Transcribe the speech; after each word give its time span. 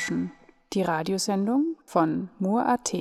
Netzrauschen, 0.00 0.32
die 0.72 0.82
Radiosendung 0.82 1.76
von 1.84 2.30
Mur.at. 2.38 2.92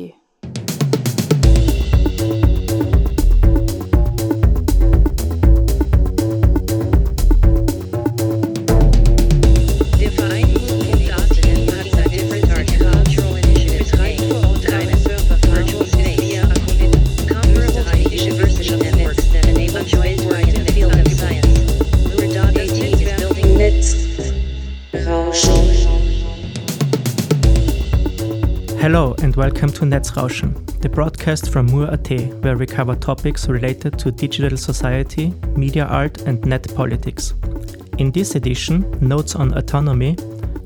Der 10.01 10.11
Vereinigung 10.11 10.79
Hello 28.81 29.13
and 29.21 29.35
welcome 29.35 29.69
to 29.73 29.81
Netzrauschen, 29.81 30.53
the 30.79 30.87
broadcast 30.87 31.51
from 31.51 31.65
Mur.at, 31.65 32.09
where 32.41 32.57
we 32.57 32.65
cover 32.65 32.95
topics 32.95 33.49
related 33.49 33.99
to 33.99 34.09
digital 34.09 34.57
society, 34.57 35.33
media 35.57 35.85
art, 35.85 36.21
and 36.21 36.41
net 36.45 36.65
politics. 36.75 37.33
In 37.97 38.09
this 38.13 38.35
edition, 38.35 38.89
Notes 39.01 39.35
on 39.35 39.53
Autonomy, 39.57 40.15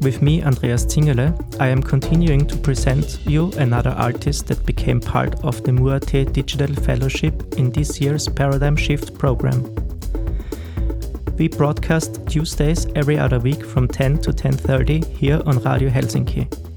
with 0.02 0.22
me, 0.22 0.44
Andreas 0.44 0.86
Zingerle, 0.86 1.34
I 1.60 1.70
am 1.70 1.82
continuing 1.82 2.46
to 2.46 2.56
present 2.56 3.18
you 3.26 3.52
another 3.54 3.90
artist 3.90 4.46
that 4.46 4.64
became 4.64 5.02
part 5.02 5.44
of 5.44 5.64
the 5.64 5.72
Mur.at 5.74 6.34
Digital 6.34 6.72
Fellowship 6.84 7.56
in 7.56 7.72
this 7.72 8.00
year's 8.00 8.30
Paradigm 8.30 8.76
Shift 8.76 9.18
program. 9.18 9.64
We 11.40 11.48
broadcast 11.48 12.28
Tuesdays 12.28 12.86
every 12.94 13.18
other 13.18 13.40
week 13.40 13.66
from 13.66 13.88
10 13.88 14.20
to 14.20 14.32
10:30 14.32 15.04
here 15.18 15.42
on 15.48 15.58
Radio 15.64 15.90
Helsinki. 15.90 16.73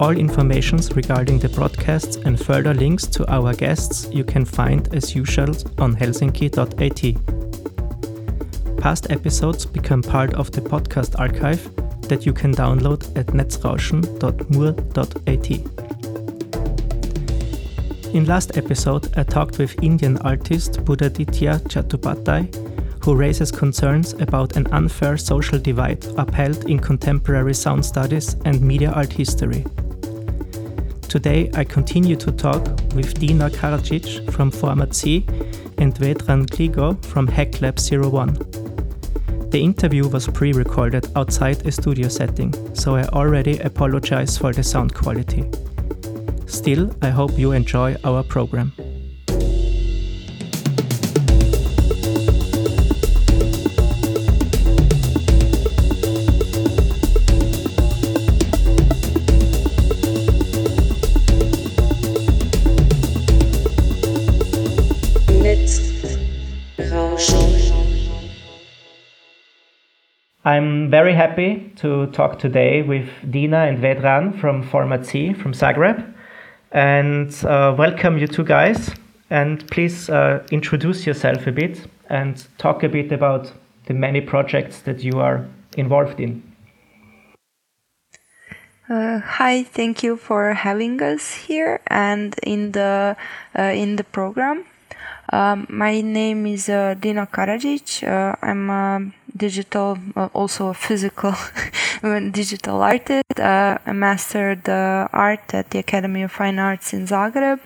All 0.00 0.10
informations 0.10 0.96
regarding 0.96 1.38
the 1.38 1.48
broadcasts 1.48 2.16
and 2.16 2.36
further 2.38 2.74
links 2.74 3.06
to 3.06 3.24
our 3.32 3.54
guests 3.54 4.08
you 4.12 4.24
can 4.24 4.44
find 4.44 4.92
as 4.92 5.14
usual 5.14 5.54
on 5.78 5.94
helsinki.at. 5.94 7.14
Past 8.76 9.10
episodes 9.10 9.64
become 9.64 10.02
part 10.02 10.34
of 10.34 10.50
the 10.50 10.60
podcast 10.60 11.20
archive 11.20 11.70
that 12.08 12.26
you 12.26 12.32
can 12.32 12.52
download 12.52 13.16
at 13.16 13.28
netzrauschen.mur.at. 13.28 15.50
In 18.14 18.24
last 18.26 18.56
episode, 18.56 19.16
I 19.16 19.22
talked 19.22 19.58
with 19.58 19.80
Indian 19.82 20.18
artist 20.18 20.84
Buddhaditya 20.84 21.60
Chattopadhyay, 21.68 22.73
who 23.04 23.14
raises 23.14 23.52
concerns 23.52 24.14
about 24.14 24.56
an 24.56 24.66
unfair 24.72 25.18
social 25.18 25.58
divide 25.58 26.02
upheld 26.16 26.70
in 26.70 26.78
contemporary 26.78 27.52
sound 27.52 27.84
studies 27.84 28.34
and 28.46 28.62
media 28.62 28.90
art 28.92 29.12
history. 29.12 29.62
Today, 31.02 31.50
I 31.52 31.64
continue 31.64 32.16
to 32.16 32.32
talk 32.32 32.64
with 32.94 33.12
Dina 33.20 33.50
Karacic 33.50 34.32
from 34.32 34.50
Format 34.50 34.94
C 34.94 35.26
and 35.76 35.94
Vedran 35.94 36.46
Gligo 36.46 37.04
from 37.04 37.28
HackLab 37.28 37.78
01. 38.10 39.50
The 39.50 39.62
interview 39.62 40.08
was 40.08 40.26
pre 40.26 40.52
recorded 40.52 41.06
outside 41.14 41.66
a 41.66 41.72
studio 41.72 42.08
setting, 42.08 42.52
so 42.74 42.96
I 42.96 43.04
already 43.08 43.58
apologize 43.58 44.38
for 44.38 44.54
the 44.54 44.62
sound 44.62 44.94
quality. 44.94 45.44
Still, 46.46 46.90
I 47.02 47.10
hope 47.10 47.38
you 47.38 47.52
enjoy 47.52 47.96
our 48.02 48.22
program. 48.22 48.72
To 71.78 72.06
talk 72.12 72.38
today 72.38 72.82
with 72.82 73.08
Dina 73.28 73.64
and 73.64 73.78
Vedran 73.78 74.38
from 74.40 74.62
Format 74.62 75.04
C 75.06 75.32
from 75.32 75.52
Zagreb 75.52 76.14
and 76.70 77.32
uh, 77.44 77.74
welcome 77.76 78.16
you 78.18 78.26
two 78.26 78.44
guys. 78.44 78.90
And 79.28 79.66
please 79.70 80.08
uh, 80.08 80.46
introduce 80.52 81.06
yourself 81.06 81.46
a 81.46 81.52
bit 81.52 81.86
and 82.08 82.46
talk 82.58 82.82
a 82.84 82.88
bit 82.88 83.10
about 83.10 83.52
the 83.86 83.94
many 83.94 84.20
projects 84.20 84.80
that 84.82 85.02
you 85.02 85.18
are 85.18 85.46
involved 85.76 86.20
in. 86.20 86.42
Uh, 88.88 89.18
hi, 89.18 89.62
thank 89.64 90.02
you 90.02 90.16
for 90.16 90.52
having 90.52 91.02
us 91.02 91.32
here 91.32 91.80
and 91.88 92.36
in 92.42 92.72
the 92.72 93.16
uh, 93.58 93.62
in 93.62 93.96
the 93.96 94.04
program. 94.04 94.64
Um, 95.32 95.66
my 95.70 96.02
name 96.02 96.46
is 96.46 96.68
uh, 96.68 96.94
Dina 97.00 97.26
Karacic. 97.26 98.06
Uh, 98.06 98.36
I'm 98.42 98.70
a 98.70 99.10
digital, 99.36 99.98
uh, 100.16 100.28
also 100.32 100.68
a 100.68 100.74
physical 100.74 101.34
digital 102.30 102.82
artist. 102.82 103.38
Uh, 103.38 103.78
I 103.86 103.92
mastered 103.92 104.68
art 104.68 105.52
at 105.54 105.70
the 105.70 105.78
Academy 105.78 106.22
of 106.22 106.32
Fine 106.32 106.58
Arts 106.58 106.92
in 106.92 107.06
Zagreb. 107.06 107.60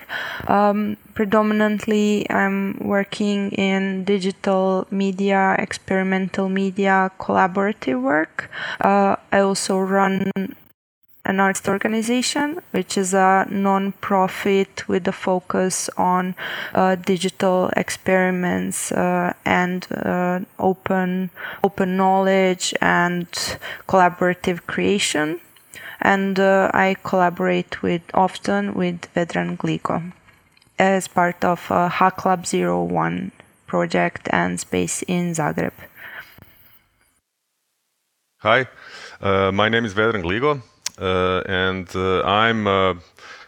Um, 0.49 0.97
predominantly, 1.13 2.29
I'm 2.29 2.77
working 2.79 3.51
in 3.51 4.03
digital 4.03 4.87
media, 4.89 5.55
experimental 5.59 6.49
media, 6.49 7.11
collaborative 7.19 8.01
work. 8.01 8.49
Uh, 8.79 9.15
I 9.31 9.39
also 9.39 9.79
run 9.79 10.31
an 11.29 11.39
arts 11.39 11.67
organization, 11.67 12.59
which 12.71 12.97
is 12.97 13.13
a 13.13 13.45
non-profit 13.51 14.87
with 14.87 15.07
a 15.07 15.11
focus 15.11 15.89
on 15.95 16.35
uh, 16.73 16.95
digital 16.95 17.69
experiments 17.77 18.91
uh, 18.91 19.31
and 19.45 19.85
uh, 19.91 20.39
open 20.57 21.29
open 21.63 21.95
knowledge 21.95 22.73
and 22.81 23.27
collaborative 23.87 24.59
creation. 24.65 25.39
And 26.01 26.39
uh, 26.39 26.71
I 26.73 26.95
collaborate 27.03 27.83
with 27.83 28.01
often 28.13 28.73
with 28.73 28.99
Vedran 29.13 29.57
Gligo 29.57 30.11
as 30.79 31.07
part 31.07 31.43
of 31.43 31.69
uh, 31.69 31.89
Hack 31.89 32.25
Lab 32.25 32.45
01 32.45 33.31
project 33.67 34.27
and 34.31 34.59
space 34.59 35.03
in 35.03 35.33
Zagreb. 35.33 35.73
Hi, 38.39 38.67
uh, 39.21 39.51
my 39.51 39.67
name 39.69 39.85
is 39.85 39.93
Vedran 39.93 40.23
Gligo, 40.23 40.61
and 40.99 41.87
uh, 41.95 42.21
I'm 42.23 42.67
a 42.67 42.95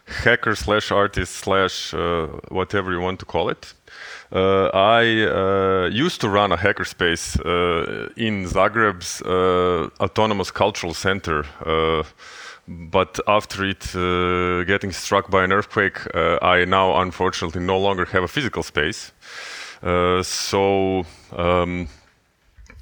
hacker 0.05 0.55
slash 0.55 0.91
artist 0.91 1.35
slash 1.35 1.93
uh, 1.93 2.27
whatever 2.49 2.91
you 2.91 2.99
want 2.99 3.19
to 3.19 3.25
call 3.25 3.49
it. 3.49 3.73
Uh, 4.31 4.69
I 4.73 5.25
uh, 5.25 5.89
used 5.91 6.21
to 6.21 6.29
run 6.29 6.51
a 6.51 6.57
hackerspace 6.57 7.37
uh, 7.39 8.09
in 8.15 8.45
Zagreb's 8.45 9.21
uh, 9.21 9.89
autonomous 10.01 10.51
cultural 10.51 10.93
center, 10.93 11.45
uh, 11.65 12.03
but 12.67 13.19
after 13.27 13.65
it 13.65 13.93
uh, 13.93 14.63
getting 14.63 14.93
struck 14.93 15.29
by 15.29 15.43
an 15.43 15.51
earthquake, 15.51 15.99
uh, 16.15 16.37
I 16.41 16.63
now 16.65 17.01
unfortunately 17.01 17.61
no 17.61 17.77
longer 17.77 18.05
have 18.05 18.23
a 18.23 18.27
physical 18.27 18.63
space. 18.63 19.11
Uh, 19.83 20.23
so 20.23 21.03
um, 21.35 21.87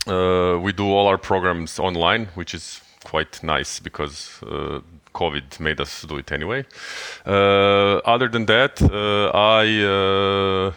uh, 0.05 0.59
we 0.61 0.71
do 0.71 0.85
all 0.85 1.07
our 1.07 1.17
programs 1.17 1.79
online, 1.79 2.27
which 2.35 2.53
is 2.53 2.81
quite 3.03 3.41
nice 3.43 3.79
because 3.79 4.41
uh, 4.43 4.79
COVID 5.13 5.59
made 5.59 5.79
us 5.81 6.03
do 6.03 6.17
it 6.17 6.31
anyway. 6.31 6.65
Uh, 7.25 7.97
other 8.05 8.27
than 8.27 8.45
that, 8.45 8.81
uh, 8.81 9.31
I 9.33 9.83
uh, 9.83 10.71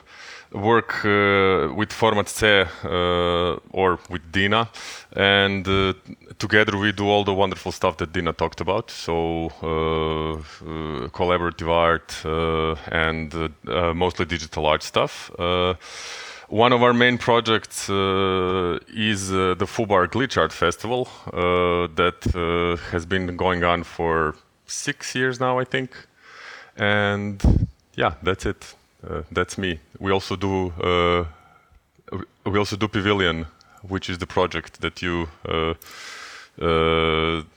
work 0.59 1.05
uh, 1.05 1.73
with 1.75 1.93
Format 1.93 2.29
C 2.29 2.47
uh, 2.47 3.57
or 3.73 3.99
with 4.09 4.33
Dina, 4.33 4.69
and 5.15 5.65
together 6.39 6.77
we 6.77 6.93
do 6.93 7.09
all 7.09 7.25
the 7.25 7.35
wonderful 7.35 7.73
stuff 7.73 7.97
that 7.99 8.13
Dina 8.13 8.33
talked 8.33 8.61
about. 8.61 8.91
So 8.91 9.51
collaborative 11.13 11.69
art 11.69 12.25
and 12.91 13.55
mostly 13.97 14.27
digital 14.27 14.67
art 14.67 14.83
stuff. 14.83 15.31
One 16.53 16.75
of 16.75 16.83
our 16.83 16.93
main 16.93 17.17
projects 17.17 17.89
uh, 17.89 18.79
is 18.95 19.33
uh, 19.33 19.55
the 19.55 19.65
Fubar 19.65 20.07
Glitch 20.07 20.37
Art 20.37 20.53
Festival 20.53 21.09
uh, 21.29 21.89
that 21.97 22.27
uh, 22.35 22.77
has 22.91 23.07
been 23.07 23.39
going 23.39 23.65
on 23.65 23.85
for 23.85 24.35
six 24.67 25.15
years 25.15 25.41
now, 25.41 25.59
I 25.59 25.65
think. 25.65 25.97
And 26.77 27.69
yeah, 27.95 28.17
that's 28.23 28.45
it. 28.45 28.75
Uh, 29.03 29.23
that's 29.33 29.57
me. 29.57 29.79
We 29.99 30.13
also 30.13 30.37
do 30.37 30.75
uh, 30.79 31.25
we 32.45 32.59
also 32.59 32.77
do 32.77 32.87
Pivilion, 32.87 33.47
which 33.89 34.11
is 34.11 34.19
the 34.19 34.27
project 34.27 34.83
that 34.83 35.01
you 35.01 35.29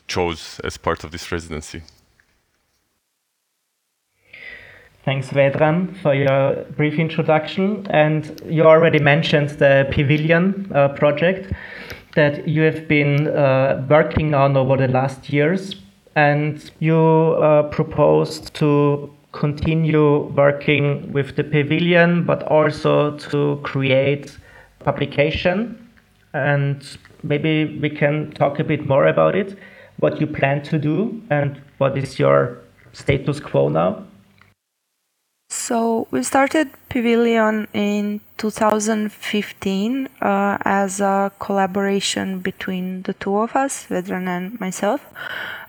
chose 0.08 0.62
as 0.64 0.78
part 0.78 1.04
of 1.04 1.12
this 1.12 1.30
residency. 1.34 1.82
Thanks, 5.06 5.30
Vedran, 5.30 5.96
for 6.02 6.16
your 6.16 6.66
brief 6.76 6.98
introduction. 7.00 7.86
And 7.92 8.42
you 8.46 8.64
already 8.64 9.00
mentioned 9.00 9.52
the 9.52 9.88
Pivilion 9.92 10.72
uh, 10.74 10.90
project 10.90 11.54
that 12.16 12.48
you 12.48 12.64
have 12.64 12.88
been 12.88 13.28
uh, 13.28 13.86
working 13.88 14.34
on 14.34 14.58
over 14.58 14.78
the 14.78 14.88
last 14.88 15.30
years. 15.30 15.76
and 16.16 16.72
you 16.80 16.98
uh, 16.98 17.64
proposed 17.64 18.54
to 18.56 19.14
continue 19.34 20.32
working 20.34 21.12
with 21.12 21.36
the 21.36 21.44
Pivilion, 21.44 22.24
but 22.24 22.44
also 22.44 23.18
to 23.18 23.60
create 23.64 24.38
publication. 24.80 25.90
And 26.34 26.86
maybe 27.24 27.78
we 27.80 27.90
can 27.90 28.32
talk 28.32 28.60
a 28.60 28.64
bit 28.64 28.88
more 28.88 29.08
about 29.08 29.36
it, 29.36 29.58
what 30.00 30.22
you 30.22 30.28
plan 30.28 30.64
to 30.64 30.80
do, 30.80 31.22
and 31.30 31.62
what 31.78 31.98
is 31.98 32.18
your 32.18 32.60
status 32.94 33.40
quo 33.42 33.68
now. 33.68 34.06
So 35.56 36.08
we 36.12 36.22
started 36.22 36.70
Pivilion 36.90 37.68
in 37.74 38.20
2015 38.38 40.08
uh, 40.22 40.58
as 40.64 41.00
a 41.00 41.32
collaboration 41.40 42.40
between 42.40 43.02
the 43.04 43.14
two 43.14 43.38
of 43.38 43.56
us, 43.56 43.88
Vedran 43.88 44.28
and 44.28 44.60
myself, 44.60 45.02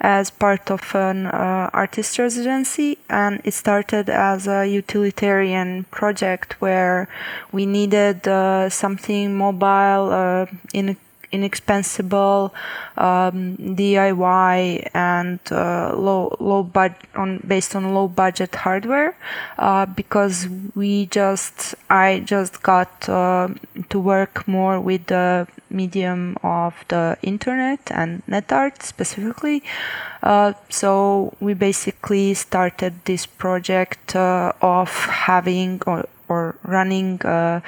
as 0.01 0.29
part 0.29 0.71
of 0.71 0.95
an 0.95 1.27
uh, 1.27 1.71
artist 1.73 2.19
residency. 2.19 2.99
And 3.09 3.41
it 3.45 3.55
started 3.55 4.11
as 4.11 4.49
a 4.49 4.67
utilitarian 4.67 5.85
project 5.85 6.61
where 6.61 7.09
we 7.53 7.65
needed 7.65 8.29
uh, 8.29 8.69
something 8.69 9.35
mobile, 9.35 10.11
uh, 10.13 10.47
in 10.75 10.97
inexpensible 11.33 12.55
um, 12.97 13.57
DIY 13.57 14.91
and 14.95 15.41
uh, 15.51 15.95
low 15.97 16.37
low 16.41 16.63
budget 16.63 16.97
on 17.15 17.43
based 17.47 17.75
on 17.77 17.95
low 17.95 18.09
budget 18.09 18.55
hardware 18.55 19.17
uh, 19.59 19.87
because 19.87 20.49
we 20.75 21.07
just 21.07 21.75
I 21.91 22.21
just 22.21 22.63
got 22.63 23.09
uh, 23.09 23.49
to 23.89 23.99
work 23.99 24.47
more 24.49 24.81
with 24.81 25.07
the 25.07 25.47
medium 25.71 26.37
of 26.43 26.85
the 26.89 27.17
internet 27.23 27.81
and 27.91 28.23
net 28.27 28.53
art 28.53 28.83
specifically. 28.83 29.63
Uh, 30.23 30.53
so 30.69 31.35
we 31.41 31.55
basically 31.55 32.35
started 32.35 32.95
this 33.05 33.27
project 33.27 34.17
uh, 34.17 34.53
of 34.61 34.91
having 35.07 35.81
or 35.87 36.07
or 36.29 36.57
running 36.63 37.21
uh, 37.23 37.61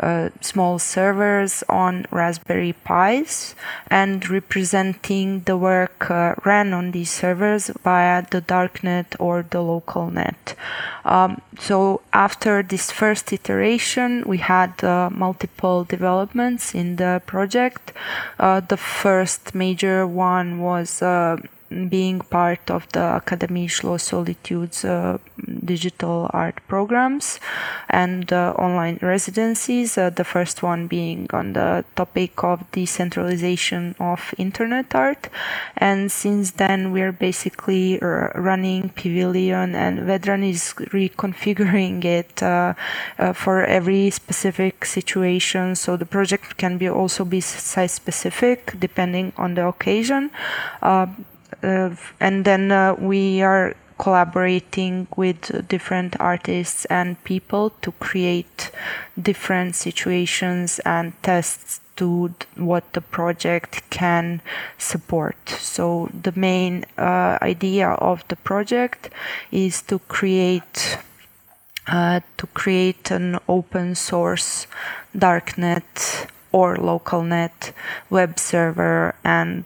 uh, 0.00 0.30
small 0.40 0.78
servers 0.78 1.62
on 1.68 2.06
Raspberry 2.10 2.74
Pis 2.84 3.54
and 3.88 4.28
representing 4.28 5.40
the 5.40 5.56
work 5.56 6.10
uh, 6.10 6.34
ran 6.44 6.72
on 6.72 6.90
these 6.90 7.10
servers 7.10 7.70
via 7.82 8.26
the 8.30 8.42
darknet 8.42 9.14
or 9.18 9.44
the 9.48 9.60
local 9.62 10.10
net. 10.10 10.54
Um, 11.04 11.40
so 11.58 12.00
after 12.12 12.62
this 12.62 12.90
first 12.90 13.32
iteration, 13.32 14.24
we 14.26 14.38
had 14.38 14.82
uh, 14.82 15.10
multiple 15.10 15.84
developments 15.84 16.74
in 16.74 16.96
the 16.96 17.22
project. 17.26 17.92
Uh, 18.38 18.60
the 18.60 18.76
first 18.76 19.54
major 19.54 20.06
one 20.06 20.60
was 20.60 21.02
uh, 21.02 21.36
being 21.88 22.20
part 22.20 22.70
of 22.70 22.86
the 22.92 23.00
Akademie 23.00 23.68
Schloss 23.68 24.02
Solitude's 24.02 24.84
uh, 24.84 25.18
digital 25.64 26.30
art 26.32 26.60
programs 26.68 27.40
and 27.88 28.32
uh, 28.32 28.52
online 28.58 28.98
residencies. 29.02 29.98
Uh, 29.98 30.10
the 30.10 30.24
first 30.24 30.62
one 30.62 30.86
being 30.86 31.26
on 31.32 31.52
the 31.52 31.84
topic 31.96 32.42
of 32.44 32.70
decentralization 32.72 33.94
of 33.98 34.34
internet 34.38 34.94
art. 34.94 35.28
And 35.76 36.10
since 36.10 36.52
then, 36.52 36.92
we're 36.92 37.12
basically 37.12 37.98
running 38.00 38.90
Pivilion, 38.90 39.74
and 39.74 40.00
Vedran 40.00 40.48
is 40.48 40.74
reconfiguring 40.92 42.04
it 42.04 42.42
uh, 42.42 42.74
uh, 43.18 43.32
for 43.32 43.64
every 43.64 44.10
specific 44.10 44.84
situation. 44.84 45.74
So 45.76 45.96
the 45.96 46.06
project 46.06 46.56
can 46.56 46.78
be 46.78 46.88
also 46.88 47.24
be 47.24 47.40
site 47.40 47.90
specific 47.90 48.74
depending 48.78 49.32
on 49.36 49.54
the 49.54 49.66
occasion. 49.66 50.30
Uh, 50.80 51.06
and 51.62 52.44
then 52.44 52.72
uh, 52.72 52.94
we 52.94 53.42
are 53.42 53.74
collaborating 53.98 55.06
with 55.16 55.68
different 55.68 56.16
artists 56.18 56.84
and 56.86 57.22
people 57.22 57.70
to 57.82 57.92
create 57.92 58.70
different 59.20 59.76
situations 59.76 60.80
and 60.84 61.12
tests 61.22 61.80
to 61.94 62.34
what 62.56 62.92
the 62.94 63.00
project 63.00 63.82
can 63.90 64.40
support. 64.78 65.36
So 65.48 66.10
the 66.22 66.32
main 66.34 66.84
uh, 66.98 67.38
idea 67.42 67.90
of 67.90 68.26
the 68.28 68.36
project 68.36 69.10
is 69.52 69.82
to 69.82 69.98
create 70.00 70.98
uh, 71.86 72.20
to 72.38 72.46
create 72.48 73.10
an 73.10 73.38
open 73.48 73.94
source 73.94 74.66
darknet 75.16 76.26
or 76.52 76.76
local 76.76 77.22
net 77.22 77.72
web 78.08 78.38
server 78.38 79.14
and 79.24 79.64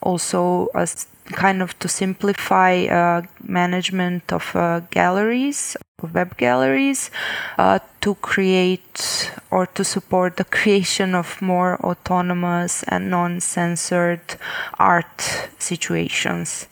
also 0.00 0.68
a 0.74 0.86
kind 1.32 1.62
of 1.62 1.78
to 1.78 1.88
simplify 1.88 2.84
uh, 2.84 3.22
management 3.42 4.32
of 4.32 4.54
uh, 4.54 4.80
galleries, 4.90 5.76
web 6.12 6.36
galleries, 6.36 7.10
uh, 7.58 7.78
to 8.00 8.14
create 8.16 9.32
or 9.50 9.66
to 9.66 9.84
support 9.84 10.36
the 10.36 10.44
creation 10.58 11.14
of 11.14 11.40
more 11.40 11.80
autonomous 11.84 12.82
and 12.84 13.10
non-censored 13.10 14.36
art 14.78 15.48
situations. 15.58 16.66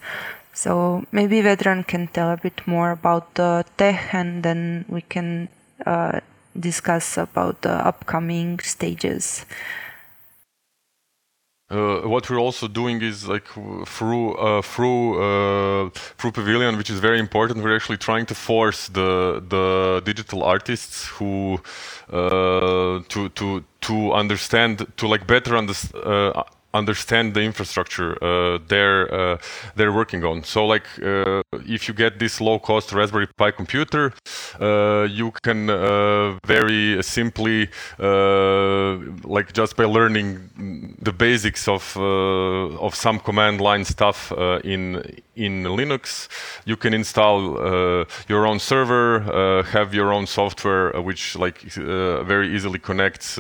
So 0.52 1.04
maybe 1.12 1.40
Vedran 1.40 1.86
can 1.86 2.08
tell 2.08 2.30
a 2.30 2.36
bit 2.36 2.66
more 2.66 2.90
about 2.90 3.34
the 3.34 3.64
tech 3.78 4.14
and 4.14 4.42
then 4.42 4.84
we 4.88 5.00
can 5.00 5.48
uh, 5.86 6.20
discuss 6.58 7.16
about 7.16 7.62
the 7.62 7.72
upcoming 7.72 8.58
stages. 8.60 9.46
Uh, 11.72 12.02
what 12.06 12.28
we're 12.28 12.38
also 12.38 12.68
doing 12.68 13.00
is 13.00 13.26
like 13.26 13.46
through 13.86 14.34
uh, 14.34 14.60
through 14.60 15.16
uh, 15.22 15.90
through 16.18 16.32
Pivilion, 16.32 16.76
which 16.76 16.90
is 16.90 17.00
very 17.00 17.18
important. 17.18 17.64
We're 17.64 17.76
actually 17.76 17.96
trying 17.96 18.26
to 18.26 18.34
force 18.34 18.88
the 18.88 19.42
the 19.48 20.02
digital 20.04 20.42
artists 20.42 21.06
who 21.06 21.58
uh, 22.12 23.00
to 23.08 23.28
to 23.30 23.64
to 23.80 24.12
understand 24.12 24.86
to 24.98 25.08
like 25.08 25.26
better 25.26 25.56
understand 25.56 26.04
uh, 26.04 26.42
understand 26.74 27.34
the 27.34 27.40
infrastructure 27.40 28.12
uh, 28.22 28.58
they're 28.68 29.12
uh, 29.14 29.38
they're 29.76 29.92
working 29.92 30.24
on. 30.24 30.42
So 30.44 30.66
like 30.66 30.86
uh, 31.02 31.42
if 31.66 31.88
you 31.88 31.94
get 31.94 32.18
this 32.18 32.40
low 32.40 32.58
cost 32.58 32.92
Raspberry 32.92 33.26
Pi 33.36 33.50
computer, 33.50 34.12
uh, 34.60 35.06
you 35.10 35.32
can 35.42 35.70
uh, 35.70 36.38
very 36.46 37.02
simply 37.02 37.68
uh, 37.98 38.96
like 39.24 39.52
just 39.52 39.76
by 39.76 39.84
learning 39.84 40.96
the 41.00 41.12
basics 41.12 41.68
of 41.68 41.96
of 41.96 42.94
some 42.94 43.18
command 43.18 43.60
line 43.60 43.84
stuff 43.84 44.32
in 44.64 45.02
in 45.34 45.64
Linux, 45.64 46.28
you 46.66 46.76
can 46.76 46.94
install 46.94 47.56
your 48.28 48.46
own 48.46 48.58
server, 48.58 49.62
have 49.72 49.94
your 49.94 50.12
own 50.12 50.26
software, 50.26 51.00
which 51.00 51.36
like 51.36 51.60
very 51.62 52.54
easily 52.54 52.78
connects 52.78 53.38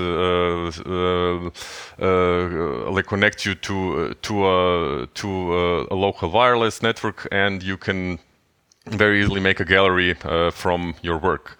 like 1.98 3.06
connect 3.22 3.46
you 3.46 3.54
to 3.54 3.74
uh, 3.74 4.14
to 4.22 4.34
a 4.46 5.06
to 5.14 5.28
a, 5.54 5.94
a, 5.94 5.96
local 6.06 6.28
wireless 6.28 6.82
network, 6.82 7.28
and 7.30 7.62
you 7.62 7.76
can 7.76 8.18
very 8.86 9.20
easily 9.20 9.40
make 9.40 9.60
a 9.60 9.64
gallery 9.64 10.16
uh, 10.24 10.50
from 10.50 10.94
your 11.02 11.18
work, 11.18 11.56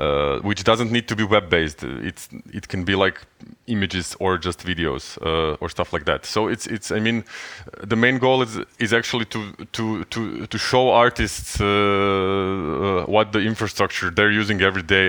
uh, 0.00 0.38
which 0.38 0.64
doesn't 0.64 0.90
need 0.90 1.06
to 1.06 1.14
be 1.14 1.24
web-based. 1.24 1.84
It's 2.08 2.28
it 2.58 2.68
can 2.68 2.84
be 2.84 2.94
like 2.94 3.20
images 3.66 4.16
or 4.20 4.38
just 4.38 4.64
videos 4.64 5.18
uh, 5.20 5.60
or 5.60 5.68
stuff 5.68 5.92
like 5.92 6.04
that. 6.06 6.24
So 6.24 6.48
it's 6.48 6.66
it's 6.66 6.90
I 6.90 7.00
mean, 7.00 7.24
the 7.90 7.96
main 7.96 8.18
goal 8.18 8.42
is 8.42 8.58
is 8.78 8.92
actually 8.92 9.26
to 9.26 9.40
to 9.72 10.04
to 10.04 10.46
to 10.46 10.58
show 10.58 10.90
artists 10.90 11.60
uh, 11.60 11.66
uh, 11.66 13.04
what 13.14 13.32
the 13.32 13.40
infrastructure 13.40 14.10
they're 14.10 14.36
using 14.40 14.62
every 14.62 14.82
day 14.82 15.06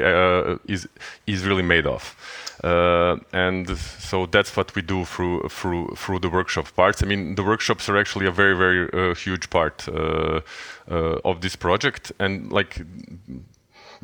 is 0.67 0.87
is 1.25 1.45
really 1.45 1.63
made 1.63 1.87
of. 1.87 2.15
Uh, 2.63 3.17
and 3.31 3.77
so 3.77 4.25
that's 4.25 4.55
what 4.55 4.75
we 4.75 4.81
do 4.81 5.05
through 5.05 5.47
through 5.49 5.95
through 5.95 6.19
the 6.19 6.29
workshop 6.29 6.67
parts. 6.75 7.01
I 7.01 7.05
mean, 7.05 7.35
the 7.35 7.43
workshops 7.43 7.89
are 7.89 7.97
actually 7.97 8.27
a 8.27 8.31
very 8.31 8.55
very 8.55 8.89
uh, 8.93 9.15
huge 9.15 9.49
part 9.49 9.87
uh, 9.89 10.41
of 10.87 11.41
this 11.41 11.55
project, 11.55 12.11
and 12.19 12.51
like 12.51 12.81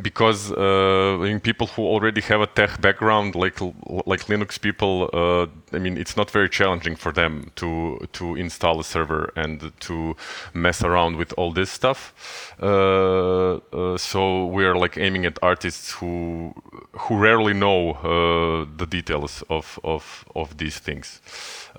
because 0.02 0.52
uh, 0.52 1.40
people 1.44 1.68
who 1.68 1.84
already 1.84 2.22
have 2.22 2.42
a 2.42 2.48
tech 2.48 2.82
background, 2.82 3.36
like 3.36 3.60
like 4.06 4.26
Linux 4.28 4.60
people, 4.60 5.10
uh, 5.14 5.48
I 5.76 5.80
mean, 5.80 5.98
it's 5.98 6.16
not 6.16 6.32
very 6.32 6.50
challenging 6.50 6.96
for 6.96 7.12
them 7.12 7.52
to 7.56 8.00
to 8.14 8.36
install 8.36 8.80
a 8.80 8.84
server 8.84 9.32
and 9.36 9.72
to 9.82 10.16
mess 10.54 10.84
around 10.84 11.18
with 11.18 11.34
all 11.38 11.52
this 11.52 11.70
stuff. 11.70 12.14
Uh, 12.62 13.60
uh 13.74 13.98
so 13.98 14.46
we're 14.46 14.76
like 14.76 14.98
aiming 14.98 15.26
at 15.26 15.38
artists 15.42 15.92
who 15.92 16.54
who 16.92 17.18
rarely 17.18 17.54
know 17.54 17.92
uh, 17.92 18.66
the 18.78 18.86
details 18.86 19.44
of 19.50 19.80
of 19.84 20.26
of 20.36 20.58
these 20.58 20.80
things. 20.80 21.22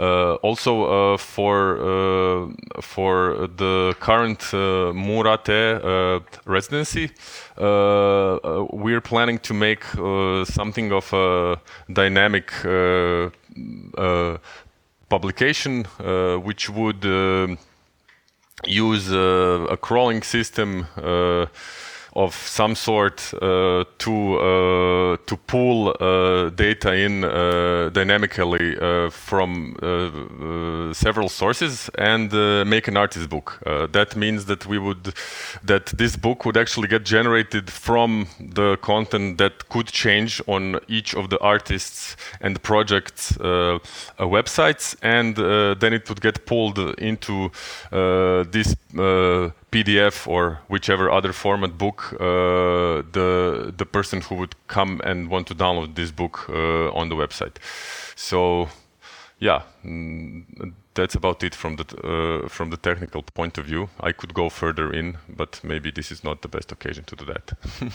Uh, 0.00 0.36
also 0.36 0.84
uh, 0.84 1.16
for 1.18 1.76
uh, 1.76 2.48
for 2.80 3.48
the 3.58 3.94
current 4.00 4.42
uh, 4.54 4.94
Mur.at 4.94 5.46
uh, 5.50 6.20
residency, 6.46 7.10
uh, 7.58 8.64
we're 8.70 9.02
planning 9.02 9.38
to 9.40 9.52
make 9.52 9.84
something 10.46 10.90
of 10.90 11.12
a 11.12 11.60
dynamic 11.92 12.50
publication, 15.10 15.84
which 16.44 16.70
would 16.70 17.04
use 18.64 19.12
a 19.12 19.78
crawling 19.82 20.22
system 20.22 20.86
of 22.14 22.34
some 22.34 22.74
sort 22.74 23.32
uh, 23.34 23.84
to 23.98 24.38
uh, 24.38 25.16
to 25.26 25.36
pull 25.46 25.94
uh, 26.00 26.50
data 26.50 26.92
in 26.92 27.24
uh, 27.24 27.90
dynamically 27.92 28.76
uh, 28.78 29.10
from 29.10 29.76
uh, 29.82 30.92
several 30.92 31.28
sources 31.28 31.88
and 31.96 32.32
make 32.68 32.88
an 32.88 32.96
artist 32.96 33.28
book. 33.28 33.60
that 33.92 34.16
means 34.16 34.46
that 34.46 34.66
we 34.66 34.78
would 34.78 35.14
that 35.64 35.86
this 35.86 36.16
book 36.16 36.44
would 36.44 36.56
actually 36.56 36.88
get 36.88 37.04
generated 37.04 37.70
from 37.70 38.26
the 38.40 38.76
content 38.78 39.38
that 39.38 39.68
could 39.68 39.86
change 39.86 40.42
on 40.46 40.80
each 40.88 41.14
of 41.14 41.30
the 41.30 41.38
artists 41.40 42.16
and 42.40 42.62
projects 42.62 43.32
websites, 44.18 44.96
and 45.02 45.36
then 45.80 45.92
it 45.92 46.08
would 46.08 46.20
get 46.20 46.46
pulled 46.46 46.78
into 46.98 47.50
this 47.90 48.74
PDF 49.70 50.26
or 50.26 50.58
whichever 50.68 51.10
other 51.10 51.32
format 51.32 51.78
book 51.78 52.12
uh, 52.14 53.02
the 53.12 53.72
the 53.76 53.86
person 53.86 54.20
who 54.20 54.34
would 54.36 54.54
come 54.66 55.00
and 55.04 55.28
want 55.30 55.46
to 55.46 55.54
download 55.54 55.94
this 55.94 56.10
book 56.10 56.46
uh, 56.48 56.90
on 56.92 57.08
the 57.08 57.14
website. 57.14 57.56
So, 58.16 58.68
yeah, 59.38 59.62
mm, 59.84 60.44
that's 60.94 61.14
about 61.14 61.42
it 61.42 61.54
from 61.54 61.76
the 61.76 61.84
uh, 61.84 62.48
from 62.48 62.70
the 62.70 62.76
technical 62.76 63.22
point 63.22 63.58
of 63.58 63.66
view. 63.66 63.88
I 64.00 64.12
could 64.12 64.34
go 64.34 64.48
further 64.48 64.92
in, 64.92 65.18
but 65.28 65.60
maybe 65.62 65.90
this 65.90 66.10
is 66.12 66.24
not 66.24 66.42
the 66.42 66.48
best 66.48 66.72
occasion 66.72 67.04
to 67.04 67.16
do 67.16 67.24
that. 67.26 67.52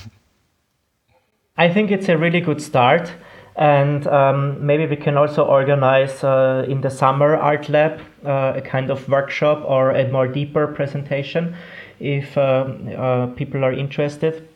I 1.58 1.74
think 1.74 1.91
it's 1.91 2.10
a 2.10 2.17
really 2.17 2.41
good 2.41 2.62
start. 2.62 3.12
And 3.55 4.05
um, 4.07 4.65
maybe 4.65 4.85
we 4.85 4.97
can 4.97 5.17
also 5.17 5.45
organize 5.45 6.24
uh, 6.24 6.65
in 6.67 6.81
the 6.81 6.89
summer 6.89 7.38
art 7.38 7.69
lab 7.69 8.01
uh, 8.25 8.53
a 8.55 8.62
kind 8.62 8.89
of 8.91 9.07
workshop 9.07 9.63
or 9.65 9.91
a 9.91 10.12
more 10.12 10.27
deeper 10.27 10.67
presentation 10.67 11.55
if 11.97 12.38
uh, 12.38 12.65
uh 12.97 13.27
people 13.38 13.63
are 13.63 13.71
interested 13.71 14.50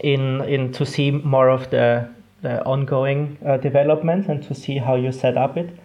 in, 0.00 0.40
in 0.44 0.72
to 0.72 0.86
see 0.86 1.10
more 1.10 1.50
of 1.50 1.68
the, 1.68 2.08
the 2.40 2.64
ongoing 2.64 3.36
uh, 3.46 3.58
development 3.58 4.28
and 4.28 4.42
to 4.44 4.54
see 4.54 4.78
how 4.78 4.96
you 4.96 5.12
set 5.12 5.36
up 5.36 5.58
it. 5.58 5.78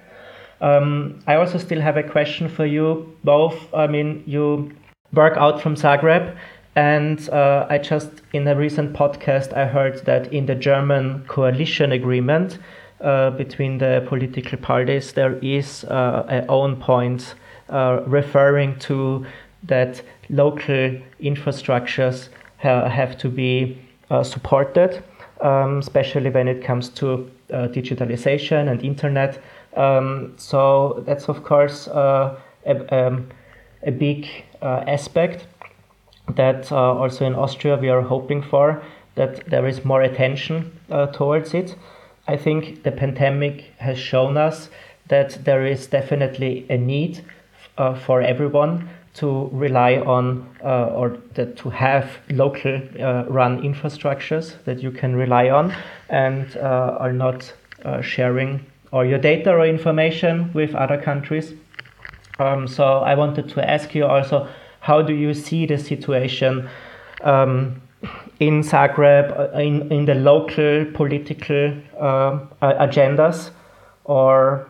Um, 0.61 1.19
I 1.27 1.35
also 1.35 1.57
still 1.57 1.81
have 1.81 1.97
a 1.97 2.03
question 2.03 2.47
for 2.47 2.65
you 2.65 3.17
both. 3.23 3.55
I 3.73 3.88
mean, 3.88 4.23
you 4.25 4.71
work 5.11 5.35
out 5.35 5.61
from 5.61 5.75
Zagreb 5.75 6.38
and 6.75 7.28
uh, 7.30 7.68
I 7.70 7.80
just, 7.80 8.10
in 8.32 8.48
a 8.48 8.56
recent 8.56 8.94
podcast, 8.94 9.56
I 9.56 9.66
heard 9.66 10.06
that 10.06 10.32
in 10.32 10.46
the 10.46 10.56
German 10.56 11.25
coalition 11.28 11.92
agreement 11.92 12.60
uh, 13.01 13.32
between 13.32 13.78
the 13.78 14.06
political 14.08 14.58
parties, 14.58 15.13
there 15.13 15.38
is 15.42 15.84
uh, 15.86 16.25
a 16.30 16.46
own 16.50 16.78
point 16.78 17.36
uh, 17.70 18.01
referring 18.06 18.80
to 18.80 19.25
that 19.63 20.01
local 20.30 20.98
infrastructures 21.20 22.30
ha- 22.58 22.88
have 22.88 23.18
to 23.18 23.28
be 23.28 23.78
uh, 24.10 24.24
supported, 24.24 25.04
um, 25.42 25.80
especially 25.80 26.30
when 26.30 26.48
it 26.48 26.63
comes 26.63 26.88
to 26.90 27.30
uh, 27.51 27.68
digitalization 27.68 28.72
and 28.72 28.82
internet. 28.84 29.42
Um, 29.75 30.34
so 30.38 31.04
that's, 31.06 31.28
of 31.28 31.44
course, 31.44 31.88
a, 31.88 32.38
um, 32.66 33.28
a 33.84 33.92
big 33.92 34.28
aspect 34.62 35.48
that 36.35 36.71
uh, 36.71 36.75
also 36.75 37.25
in 37.25 37.35
Austria 37.35 37.77
we 37.77 37.89
are 37.89 38.01
hoping 38.01 38.41
for 38.41 38.81
that 39.15 39.50
there 39.50 39.67
is 39.67 39.83
more 39.83 40.01
attention 40.01 40.79
uh, 40.89 41.07
towards 41.07 41.53
it. 41.53 41.75
I 42.27 42.38
think 42.38 42.83
the 42.83 42.91
pandemic 42.91 43.73
has 43.77 43.97
shown 43.97 44.38
us 44.38 44.69
that 45.07 45.43
there 45.43 45.65
is 45.65 45.88
definitely 45.88 46.65
a 46.69 46.77
need 46.77 47.25
uh, 47.77 47.95
for 47.95 48.21
everyone 48.21 48.89
to 49.13 49.50
rely 49.51 49.97
on 49.97 50.47
uh, 50.63 50.85
or 50.85 51.17
that 51.33 51.57
to 51.57 51.69
have 51.69 52.19
local 52.29 52.81
uh, 53.00 53.25
run 53.27 53.61
infrastructures 53.61 54.63
that 54.63 54.81
you 54.81 54.91
can 54.91 55.15
rely 55.15 55.50
on 55.50 55.73
and 56.09 56.55
uh, 56.57 56.97
are 57.00 57.11
not 57.11 57.53
sharing 58.01 58.63
or 58.91 59.05
your 59.05 59.17
data 59.17 59.51
or 59.51 59.65
information 59.65 60.51
with 60.53 60.75
other 60.75 61.01
countries. 61.01 61.53
Um, 62.39 62.67
so 62.67 63.00
I 63.00 63.15
wanted 63.15 63.50
to 63.50 63.69
ask 63.69 63.95
you 63.95 64.05
also 64.05 64.47
how 64.81 65.01
do 65.01 65.13
you 65.13 65.33
see 65.33 65.65
the 65.65 65.77
situation 65.77 66.67
um, 67.23 67.81
in 68.39 68.61
Zagreb, 68.63 69.39
uh, 69.39 69.57
in, 69.57 69.91
in 69.91 70.05
the 70.05 70.15
local 70.15 70.85
political 70.93 71.73
uh, 72.00 72.39
agendas? 72.61 73.51
Or 74.05 74.67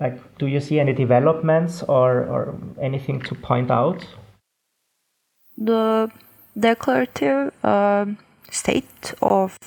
like, 0.00 0.38
do 0.38 0.46
you 0.46 0.60
see 0.60 0.78
any 0.78 0.92
developments 0.92 1.82
or, 1.82 2.22
or 2.24 2.54
anything 2.80 3.20
to 3.22 3.34
point 3.34 3.70
out? 3.70 4.06
The 5.56 6.10
declarative 6.56 7.52
uh, 7.64 8.06
state 8.50 9.14
of 9.20 9.58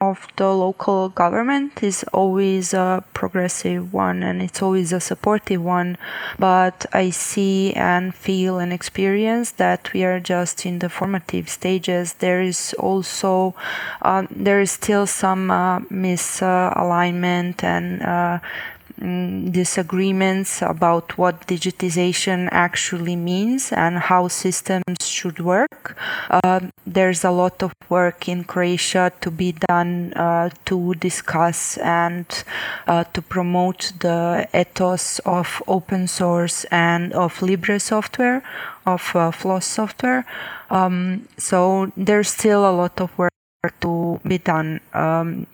of 0.00 0.28
the 0.36 0.52
local 0.52 1.08
government 1.08 1.82
is 1.82 2.04
always 2.12 2.74
a 2.74 3.02
progressive 3.14 3.94
one 3.94 4.22
and 4.22 4.42
it's 4.42 4.60
always 4.60 4.92
a 4.92 5.00
supportive 5.00 5.62
one. 5.62 5.96
But 6.38 6.84
i 6.92 7.08
see 7.10 7.72
and 7.72 8.14
feel 8.14 8.58
and 8.58 8.72
experience 8.72 9.52
that 9.52 9.92
we 9.94 10.04
are 10.04 10.20
just 10.20 10.66
in 10.66 10.80
the 10.80 10.90
formative 10.90 11.48
stages. 11.48 12.12
There 12.14 12.42
is 12.42 12.74
also 12.78 13.54
uh, 14.02 14.26
there 14.30 14.60
is 14.60 14.72
still 14.72 15.06
some 15.06 15.50
uh, 15.50 15.80
misalignment 15.80 17.64
and 17.64 18.02
Mm, 18.98 19.52
disagreements 19.52 20.62
about 20.62 21.18
what 21.18 21.46
digitization 21.46 22.48
actually 22.50 23.14
means 23.14 23.70
and 23.70 23.98
how 23.98 24.26
systems 24.28 25.04
should 25.04 25.38
work. 25.38 25.98
Uh, 26.30 26.60
there's 26.86 27.22
a 27.22 27.30
lot 27.30 27.62
of 27.62 27.74
work 27.90 28.26
in 28.26 28.44
Croatia 28.44 29.12
to 29.20 29.30
be 29.30 29.52
done 29.52 30.14
uh, 30.14 30.48
to 30.64 30.94
discuss 30.94 31.76
and 31.78 32.24
uh, 32.86 33.04
to 33.12 33.20
promote 33.20 33.92
the 34.00 34.48
ethos 34.54 35.18
of 35.26 35.62
open 35.68 36.08
source 36.08 36.64
and 36.70 37.12
of 37.12 37.42
Libre 37.42 37.78
software, 37.78 38.42
of 38.86 39.14
uh, 39.14 39.30
FLOSS 39.30 39.66
software. 39.66 40.24
Um, 40.70 41.28
so 41.36 41.92
there's 41.98 42.30
still 42.30 42.64
a 42.64 42.72
lot 42.72 42.98
of 42.98 43.10
work 43.18 43.32
to 43.82 44.20
be 44.26 44.38
done. 44.38 44.80
Um, 44.94 45.48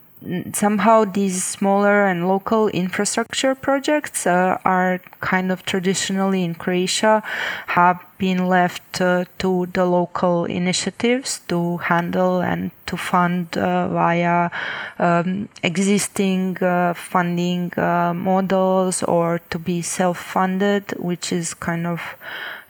somehow 0.53 1.05
these 1.05 1.43
smaller 1.43 2.07
and 2.07 2.29
local 2.29 2.69
infrastructure 2.69 3.55
projects 3.55 4.27
uh, 4.27 4.59
are 4.65 5.01
kind 5.21 5.51
of 5.51 5.65
traditionally 5.65 6.45
in 6.45 6.55
Croatia 6.55 7.23
have 7.69 8.05
been 8.19 8.47
left 8.47 9.01
uh, 9.01 9.25
to 9.39 9.67
the 9.73 9.85
local 9.85 10.45
initiatives 10.45 11.41
to 11.49 11.79
handle 11.79 12.41
and 12.41 12.71
to 12.87 12.97
fund 12.97 13.57
uh, 13.57 13.89
via 13.89 14.51
um, 14.99 15.49
existing 15.63 16.57
uh, 16.63 16.95
funding 16.95 17.73
uh, 17.79 18.13
models 18.15 19.03
or 19.05 19.41
to 19.51 19.59
be 19.59 19.83
self-funded, 19.83 20.93
which 20.99 21.33
is 21.33 21.55
kind 21.55 21.87
of 21.87 22.01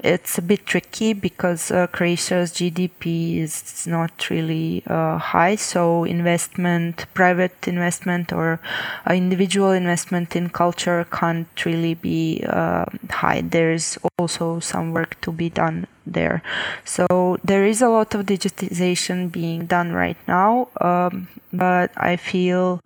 it's 0.02 0.36
a 0.36 0.42
bit 0.42 0.66
tricky 0.66 1.12
because 1.12 1.70
uh, 1.70 1.86
Croatia's 1.86 2.52
GDP 2.52 3.38
is 3.38 3.86
not 3.86 4.30
really 4.30 4.82
uh, 4.86 5.18
high. 5.18 5.56
So 5.56 6.04
investment, 6.04 7.06
private 7.14 7.68
investment 7.68 8.32
or 8.32 8.60
uh, 9.08 9.14
individual 9.14 9.70
investment 9.70 10.34
in 10.34 10.50
culture 10.50 11.06
can't 11.12 11.64
really 11.64 11.94
be 11.94 12.44
uh, 12.46 12.86
high. 13.10 13.42
There's 13.42 13.98
also 14.18 14.60
some 14.60 14.92
work 14.92 15.20
to 15.22 15.32
be 15.32 15.48
done 15.50 15.86
there. 16.06 16.42
So 16.84 17.38
there 17.44 17.64
is 17.64 17.82
a 17.82 17.88
lot 17.88 18.14
of 18.14 18.26
digitization 18.26 19.30
being 19.30 19.66
done 19.66 19.92
right 19.92 20.16
now, 20.26 20.68
um, 20.80 21.28
but 21.52 21.90
I 21.96 22.16
feel 22.16 22.80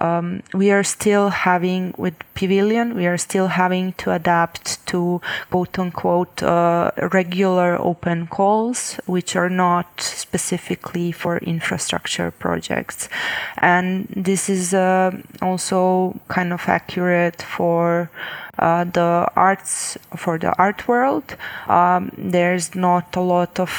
um, 0.00 0.42
we 0.54 0.70
are 0.70 0.82
still 0.82 1.28
having 1.28 1.94
with 1.98 2.14
Pivilion, 2.34 2.94
we 2.94 3.06
are 3.06 3.18
still 3.18 3.48
having 3.48 3.92
to 3.94 4.12
adapt 4.12 4.84
to 4.86 5.20
quote 5.50 5.78
unquote 5.78 6.42
uh, 6.42 6.90
regular 7.12 7.76
open 7.78 8.26
calls, 8.26 8.98
which 9.06 9.36
are 9.36 9.50
not 9.50 10.00
specifically 10.00 11.12
for 11.12 11.36
infrastructure 11.38 12.30
projects. 12.30 13.10
And 13.58 14.06
this 14.08 14.48
is 14.48 14.72
uh, 14.72 15.10
also 15.42 16.18
kind 16.28 16.52
of 16.54 16.66
accurate 16.66 17.42
for 17.42 18.10
the 18.58 19.28
arts 19.36 19.98
for 20.16 20.38
the 20.38 20.56
art 20.58 20.86
world. 20.88 21.36
Um, 21.68 22.12
there's 22.16 22.74
not 22.74 23.16
a 23.16 23.20
lot 23.20 23.58
of 23.58 23.70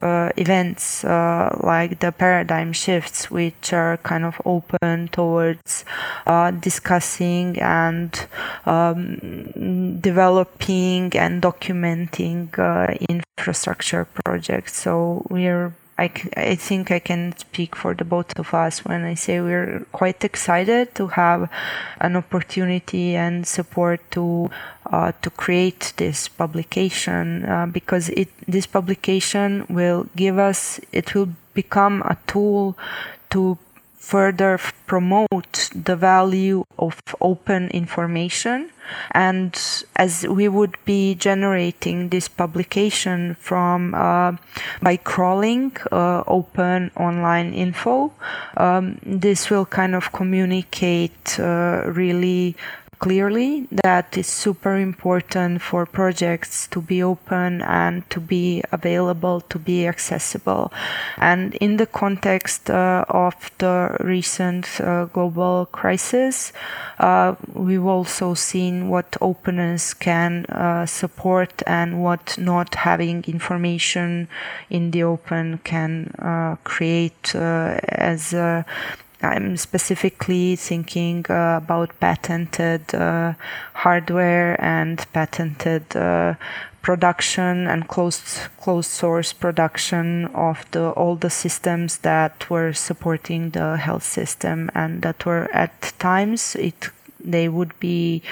uh, 0.00 0.30
events 0.36 1.04
uh, 1.04 1.58
like 1.62 1.98
the 2.00 2.12
paradigm 2.12 2.72
shifts, 2.72 3.30
which 3.30 3.72
are 3.72 3.96
kind 3.98 4.24
of 4.24 4.40
open 4.44 5.08
towards 5.08 5.84
uh, 6.26 6.50
discussing 6.50 7.58
and 7.58 8.26
um, 8.66 10.00
developing 10.00 11.16
and 11.16 11.42
documenting 11.42 12.56
uh, 12.58 12.94
infrastructure 13.08 14.06
projects. 14.24 14.76
So 14.76 15.26
we're 15.30 15.72
I, 15.98 16.12
I 16.36 16.54
think 16.54 16.92
I 16.92 17.00
can 17.00 17.36
speak 17.36 17.74
for 17.74 17.92
the 17.92 18.04
both 18.04 18.38
of 18.38 18.54
us 18.54 18.84
when 18.84 19.04
I 19.04 19.14
say 19.14 19.40
we're 19.40 19.84
quite 19.90 20.22
excited 20.22 20.94
to 20.94 21.08
have 21.08 21.50
an 22.00 22.14
opportunity 22.14 23.16
and 23.16 23.46
support 23.46 24.00
to 24.12 24.50
uh, 24.86 25.12
to 25.22 25.30
create 25.30 25.92
this 25.96 26.28
publication 26.28 27.44
uh, 27.44 27.66
because 27.66 28.10
it 28.10 28.28
this 28.46 28.66
publication 28.66 29.66
will 29.68 30.06
give 30.14 30.38
us 30.38 30.80
it 30.92 31.14
will 31.14 31.30
become 31.54 32.02
a 32.02 32.16
tool 32.28 32.78
to 33.30 33.58
further 33.98 34.58
promote 34.86 35.70
the 35.74 35.96
value 35.96 36.64
of 36.78 36.98
open 37.20 37.68
information. 37.70 38.70
And 39.10 39.54
as 39.96 40.26
we 40.26 40.48
would 40.48 40.76
be 40.86 41.14
generating 41.14 42.08
this 42.08 42.26
publication 42.26 43.34
from 43.34 43.94
uh, 43.94 44.32
by 44.80 44.96
crawling 44.96 45.76
uh, 45.92 46.22
open 46.26 46.90
online 46.96 47.52
info 47.52 48.12
um, 48.56 48.98
this 49.04 49.50
will 49.50 49.66
kind 49.66 49.94
of 49.94 50.12
communicate 50.12 51.38
uh, 51.38 51.82
really 51.86 52.56
clearly 52.98 53.66
that 53.70 54.16
it's 54.16 54.28
super 54.28 54.76
important 54.76 55.62
for 55.62 55.86
projects 55.86 56.66
to 56.68 56.80
be 56.80 57.02
open 57.02 57.62
and 57.62 58.08
to 58.10 58.20
be 58.20 58.62
available, 58.72 59.40
to 59.42 59.58
be 59.58 59.86
accessible. 59.86 60.72
And 61.16 61.54
in 61.56 61.76
the 61.76 61.86
context 61.86 62.70
uh, 62.70 63.04
of 63.08 63.34
the 63.58 63.96
recent 64.00 64.80
uh, 64.80 65.06
global 65.06 65.66
crisis, 65.66 66.52
uh, 66.98 67.36
we've 67.52 67.86
also 67.86 68.34
seen 68.34 68.88
what 68.88 69.16
openness 69.20 69.94
can 69.94 70.46
uh, 70.46 70.86
support 70.86 71.62
and 71.66 72.02
what 72.02 72.36
not 72.38 72.74
having 72.74 73.24
information 73.26 74.28
in 74.70 74.90
the 74.90 75.04
open 75.04 75.58
can 75.64 76.12
uh, 76.18 76.56
create 76.64 77.34
uh, 77.34 77.78
as 77.88 78.32
a 78.32 78.64
I'm 79.22 79.56
specifically 79.56 80.54
thinking 80.56 81.26
uh, 81.28 81.58
about 81.62 81.98
patented 81.98 82.94
uh, 82.94 83.34
hardware 83.74 84.56
and 84.62 85.04
patented 85.12 85.96
uh, 85.96 86.34
production 86.82 87.66
and 87.66 87.88
closed 87.88 88.48
closed 88.60 88.90
source 88.90 89.32
production 89.32 90.26
of 90.26 90.64
the 90.70 90.90
all 90.90 91.16
the 91.16 91.30
systems 91.30 91.98
that 91.98 92.48
were 92.48 92.72
supporting 92.72 93.50
the 93.50 93.76
health 93.76 94.04
system 94.04 94.70
and 94.74 95.02
that 95.02 95.26
were 95.26 95.50
at 95.52 95.92
times 95.98 96.54
it 96.56 96.88
they 97.22 97.48
would 97.48 97.78
be 97.80 98.22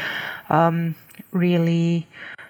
um, 0.49 0.95
really 1.33 2.07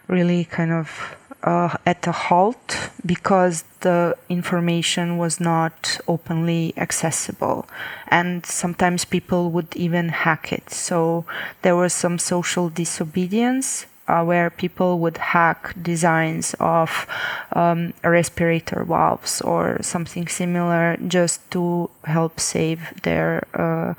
really 0.09 0.45
kind 0.45 0.71
of 0.71 1.16
uh, 1.47 1.76
at 1.87 2.07
a 2.07 2.12
halt 2.12 2.91
because 3.07 3.65
the 3.81 4.17
information 4.29 5.17
was 5.17 5.38
not 5.41 5.99
openly 6.09 6.75
accessible 6.76 7.67
and 8.09 8.45
sometimes 8.45 9.05
people 9.05 9.50
would 9.50 9.75
even 9.76 10.09
hack 10.09 10.53
it 10.53 10.69
so 10.69 11.25
there 11.62 11.76
was 11.76 11.93
some 11.93 12.19
social 12.19 12.69
disobedience 12.69 13.87
uh, 14.09 14.25
where 14.25 14.50
people 14.50 14.99
would 14.99 15.19
hack 15.19 15.75
designs 15.81 16.55
of 16.61 17.07
um, 17.53 17.93
respirator 18.05 18.85
valves 18.85 19.41
or 19.41 19.79
something 19.83 20.29
similar 20.29 20.97
just 21.07 21.49
to 21.50 21.91
help 22.05 22.38
save 22.41 22.81
their 23.03 23.47
uh, 23.55 23.95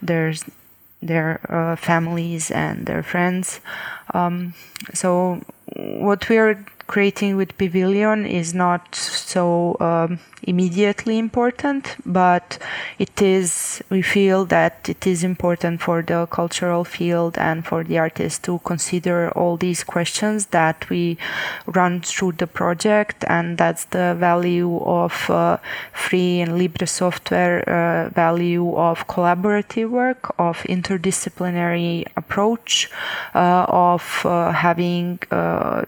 their 0.00 0.32
their 1.02 1.40
uh, 1.50 1.76
families 1.76 2.50
and 2.50 2.86
their 2.86 3.02
friends. 3.02 3.60
Um, 4.12 4.54
so 4.92 5.42
what 5.76 6.28
we 6.28 6.36
are 6.38 6.64
creating 6.90 7.36
with 7.36 7.56
Pivilion 7.56 8.26
is 8.26 8.52
not 8.52 8.96
so 8.96 9.76
um, 9.78 10.18
immediately 10.42 11.18
important, 11.18 11.96
but 12.04 12.58
it 12.98 13.22
is. 13.22 13.80
We 13.90 14.02
feel 14.02 14.44
that 14.46 14.88
it 14.88 15.06
is 15.06 15.22
important 15.22 15.80
for 15.80 16.02
the 16.02 16.26
cultural 16.26 16.82
field 16.84 17.38
and 17.38 17.64
for 17.64 17.84
the 17.84 17.98
artists 17.98 18.40
to 18.46 18.58
consider 18.64 19.30
all 19.38 19.56
these 19.56 19.84
questions 19.84 20.46
that 20.46 20.90
we 20.90 21.16
run 21.66 22.00
through 22.00 22.32
the 22.32 22.48
project, 22.48 23.24
and 23.28 23.56
that's 23.56 23.84
the 23.84 24.16
value 24.18 24.78
of 24.78 25.30
uh, 25.30 25.58
free 25.92 26.40
and 26.40 26.58
libre 26.58 26.88
software, 26.88 27.62
uh, 27.68 28.08
value 28.08 28.74
of 28.74 29.06
collaborative 29.06 29.90
work, 29.90 30.34
of 30.38 30.62
interdisciplinary 30.64 32.04
approach, 32.16 32.90
uh, 33.34 33.64
of 33.68 34.22
uh, 34.24 34.50
having 34.50 35.20
uh, 35.30 35.84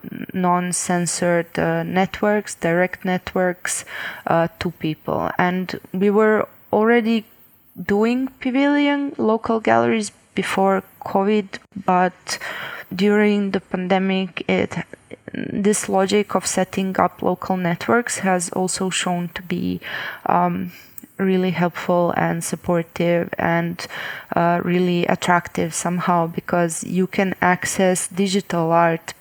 non-censored 0.93 1.59
uh, 1.59 1.83
networks, 1.83 2.55
direct 2.55 3.05
networks 3.05 3.85
uh, 4.27 4.49
to 4.59 4.71
people. 4.73 5.31
And 5.39 5.81
we 5.93 6.11
were 6.11 6.49
already 6.73 7.25
doing 7.87 8.29
Pivilion 8.41 9.15
local 9.19 9.61
galleries 9.61 10.13
before 10.35 10.83
COVID, 11.05 11.47
but 11.85 12.39
during 12.95 13.53
the 13.53 13.61
pandemic, 13.61 14.45
it 14.49 14.77
this 15.35 15.89
logic 15.89 16.35
of 16.35 16.47
setting 16.47 16.99
up 17.01 17.23
local 17.23 17.57
networks 17.57 18.19
has 18.19 18.51
also 18.51 18.91
shown 18.91 19.29
to 19.29 19.43
be 19.43 19.81
um, 20.27 20.71
really 21.17 21.53
helpful 21.53 22.13
and 22.19 22.45
supportive 22.45 23.33
and 23.39 23.87
uh, 24.37 24.61
really 24.63 25.07
attractive 25.07 25.73
somehow 25.73 26.27
because 26.27 26.85
you 26.85 27.07
can 27.07 27.35
access 27.41 28.09
digital 28.09 28.73
art 28.73 29.15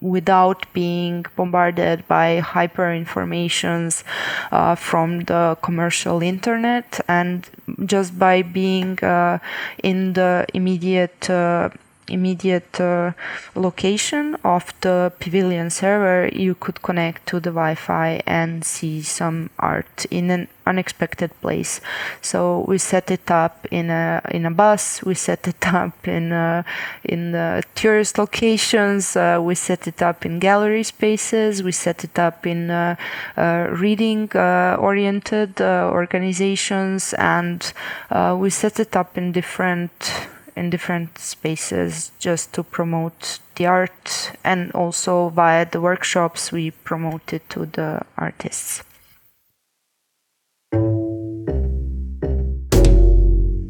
without 0.00 0.66
being 0.72 1.24
bombarded 1.36 2.06
by 2.06 2.38
hyper 2.38 2.92
informations 2.92 4.04
uh, 4.52 4.74
from 4.74 5.20
the 5.24 5.56
commercial 5.62 6.22
internet 6.22 7.00
and 7.08 7.48
just 7.84 8.18
by 8.18 8.42
being 8.42 8.98
uh, 9.02 9.38
in 9.82 10.12
the 10.12 10.46
immediate 10.54 11.28
uh, 11.28 11.68
immediate 12.10 12.80
uh, 12.80 13.12
location 13.54 14.36
of 14.44 14.72
the 14.80 15.12
Pivilion 15.18 15.70
server 15.70 16.28
you 16.28 16.54
could 16.54 16.82
connect 16.82 17.26
to 17.26 17.40
the 17.40 17.50
wi-fi 17.50 18.22
and 18.26 18.64
see 18.64 19.02
some 19.02 19.50
art 19.58 20.06
in 20.10 20.30
an 20.30 20.48
unexpected 20.66 21.30
place. 21.40 21.80
So 22.20 22.64
we 22.68 22.78
set 22.78 23.10
it 23.10 23.30
up 23.30 23.66
in 23.70 23.90
a 23.90 24.20
in 24.30 24.44
a 24.46 24.50
bus 24.50 25.02
we 25.02 25.14
set 25.14 25.48
it 25.48 25.66
up 25.82 26.06
in 26.06 26.32
uh, 26.32 26.62
in 27.04 27.32
the 27.32 27.62
tourist 27.74 28.18
locations 28.18 29.16
uh, 29.16 29.38
we 29.40 29.54
set 29.54 29.88
it 29.88 30.02
up 30.02 30.26
in 30.26 30.38
gallery 30.38 30.82
spaces 30.82 31.62
we 31.62 31.72
set 31.72 32.04
it 32.04 32.18
up 32.18 32.46
in 32.46 32.70
uh, 32.70 32.96
uh, 33.36 33.68
reading 33.70 34.30
uh, 34.34 34.76
oriented 34.78 35.60
uh, 35.60 35.90
organizations 35.92 37.14
and 37.14 37.72
uh, 38.10 38.36
we 38.38 38.50
set 38.50 38.78
it 38.78 38.94
up 38.96 39.16
in 39.16 39.32
different 39.32 40.12
in 40.58 40.70
different 40.70 41.18
spaces 41.18 42.10
just 42.18 42.52
to 42.52 42.62
promote 42.62 43.38
the 43.54 43.66
art 43.66 44.32
and 44.42 44.72
also 44.72 45.28
via 45.28 45.64
the 45.64 45.80
workshops 45.80 46.50
we 46.52 46.70
promote 46.70 47.32
it 47.32 47.48
to 47.48 47.66
the 47.66 48.02
artists. 48.16 48.82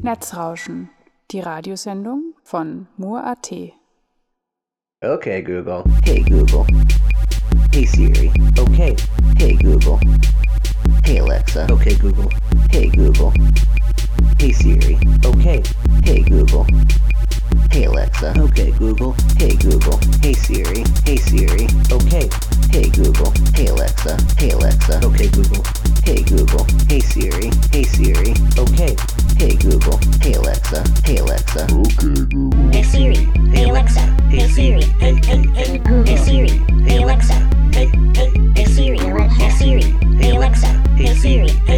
Netzrauschen, 0.02 0.88
die 1.30 1.40
Radiosendung 1.40 2.34
von 2.42 2.88
Mur.at. 2.96 3.52
Okay, 5.04 5.42
Google. 5.42 5.84
Hey, 6.02 6.22
Google. 6.22 6.66
Hey, 7.72 7.84
Siri. 7.84 8.32
Okay. 8.58 8.96
Hey, 9.36 9.54
Google. 9.56 10.00
Hey, 11.04 11.18
Alexa. 11.18 11.66
Okay, 11.70 11.94
Google. 11.96 12.30
Hey, 12.70 12.88
Google. 12.88 13.32
Hey, 14.38 14.52
Siri. 14.52 14.98
Okay. 15.24 15.62
Hey, 16.04 16.22
Google. 16.22 16.66
Hey, 17.70 17.84
Alexa. 17.84 18.34
Okay, 18.38 18.70
Google. 18.72 19.14
Hey, 19.36 19.56
Google. 19.56 19.98
Hey, 20.22 20.32
Siri. 20.34 20.84
Hey, 21.04 21.16
Siri. 21.16 21.66
Okay. 21.90 22.28
Hey, 22.70 22.88
Google. 22.90 23.32
Hey, 23.54 23.66
Alexa. 23.66 24.16
Hey, 24.38 24.50
Alexa. 24.50 25.00
Okay, 25.04 25.28
Google. 25.28 25.64
Hey, 26.04 26.22
Google. 26.22 26.66
Hey, 26.88 27.00
Siri. 27.00 27.50
Hey, 27.72 27.84
Siri. 27.84 28.34
Okay. 28.58 28.96
Hey, 29.36 29.56
Google. 29.56 29.98
Hey, 30.20 30.34
Alexa. 30.34 30.84
Hey, 31.04 31.16
Alexa. 31.18 31.66
Okay 31.72 32.24
Google. 32.26 32.70
Hey 32.72 32.82
Siri, 32.82 33.16
hey 33.52 33.64
Alexa, 33.64 34.00
hey 34.30 34.48
Siri, 34.48 34.82
hey 35.00 35.14
hey 35.24 35.42
hey 35.54 35.80
Hey 36.06 36.16
Siri, 36.16 36.48
hey 36.84 37.02
Alexa, 37.02 37.34
hey 37.72 37.86
hey 38.14 38.30
hey 38.54 38.64
Siri, 38.64 38.98
hey 38.98 39.50
Siri, 39.50 39.82
hey 40.18 40.30
Alexa, 40.36 40.66
hey 40.96 41.14
Siri, 41.14 41.48
hey 41.48 41.58
hey 41.66 41.77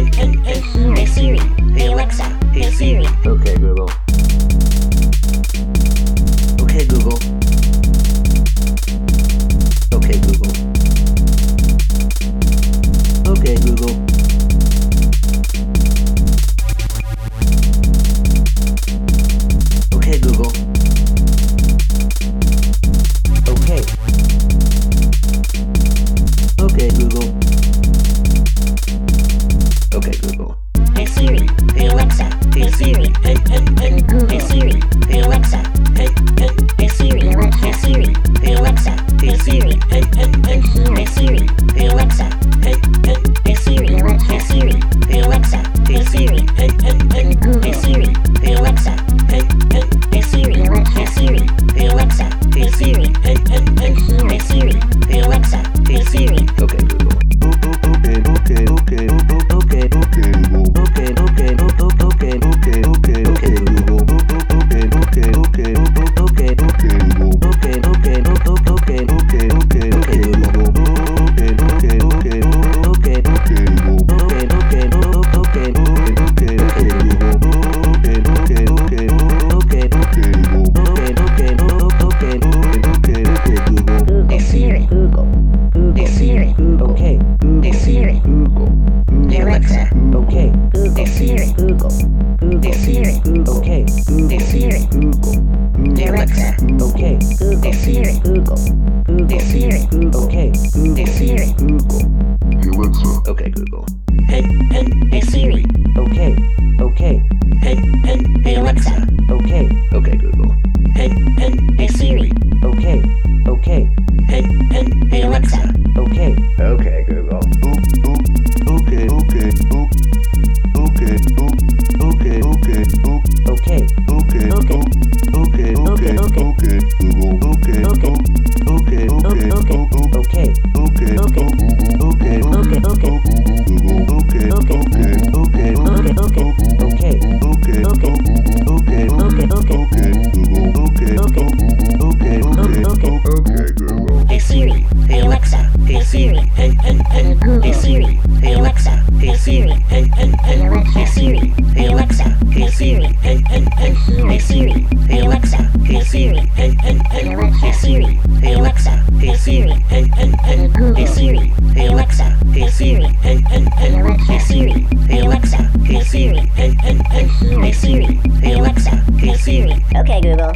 Hey 167.27 167.71
Siri. 167.71 168.05
Hey 168.41 168.53
Alexa. 168.53 168.95
Hey 169.17 169.35
Siri. 169.35 169.85
Okay, 169.95 170.21
Google. 170.21 170.53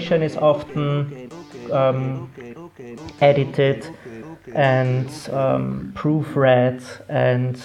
Publication 0.00 0.22
is 0.22 0.36
often 0.38 1.30
um, 1.70 2.32
edited 3.20 3.86
and 4.54 5.06
um, 5.30 5.92
proofread, 5.94 6.82
and 7.10 7.60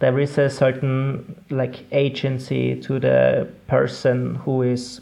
there 0.00 0.18
is 0.18 0.36
a 0.36 0.50
certain 0.50 1.40
like 1.48 1.84
agency 1.92 2.80
to 2.80 2.98
the 2.98 3.48
person 3.68 4.34
who 4.34 4.62
is 4.62 5.00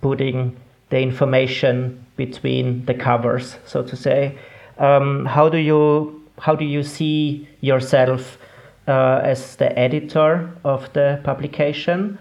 putting 0.00 0.56
the 0.90 0.98
information 0.98 2.04
between 2.16 2.84
the 2.86 2.94
covers, 2.94 3.56
so 3.64 3.84
to 3.84 3.94
say. 3.94 4.36
Um, 4.78 5.26
how 5.26 5.48
do 5.48 5.58
you 5.58 6.20
how 6.40 6.56
do 6.56 6.64
you 6.64 6.82
see 6.82 7.48
yourself 7.60 8.38
uh, 8.88 9.20
as 9.22 9.54
the 9.54 9.78
editor 9.78 10.50
of 10.64 10.92
the 10.94 11.20
publication, 11.22 12.18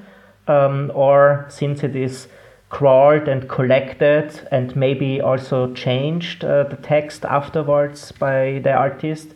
um, 0.48 0.92
or 0.94 1.48
since 1.50 1.84
it 1.84 1.96
is 1.96 2.28
crawled 2.74 3.28
and 3.28 3.48
collected 3.48 4.48
and 4.52 4.76
maybe 4.76 5.22
also 5.22 5.72
changed 5.76 6.44
uh, 6.44 6.64
the 6.64 6.76
text 6.78 7.24
afterwards 7.24 8.12
by 8.14 8.60
the 8.64 8.74
artist? 8.74 9.36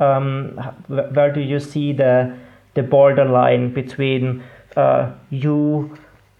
Um, 0.00 0.58
where 0.88 1.32
do 1.32 1.40
you 1.40 1.60
see 1.60 1.92
the 1.92 2.36
the 2.74 2.82
borderline 2.82 3.72
between 3.72 4.42
uh, 4.76 5.12
you 5.30 5.96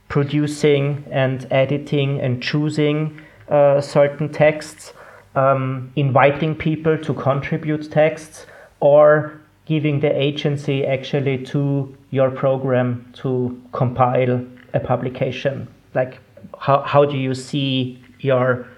producing 0.09 1.05
and 1.11 1.46
editing 1.50 2.20
and 2.20 2.42
choosing 2.42 3.20
uh, 3.48 3.81
certain 3.81 4.28
texts, 4.33 4.94
um, 5.37 5.92
inviting 5.94 6.57
people 6.57 6.98
to 6.98 7.14
contribute 7.14 7.90
texts, 7.92 8.46
or 8.81 9.40
giving 9.66 10.00
the 10.00 10.11
agency 10.11 10.85
actually 10.85 11.38
to 11.44 11.94
your 12.11 12.31
program 12.31 13.07
to 13.12 13.61
compile 13.72 14.44
a 14.74 14.81
publication? 14.81 15.68
Like, 15.94 16.18
how, 16.62 16.81
how 16.83 17.05
do 17.05 17.16
you 17.16 17.35
see 17.35 18.01
your 18.20 18.68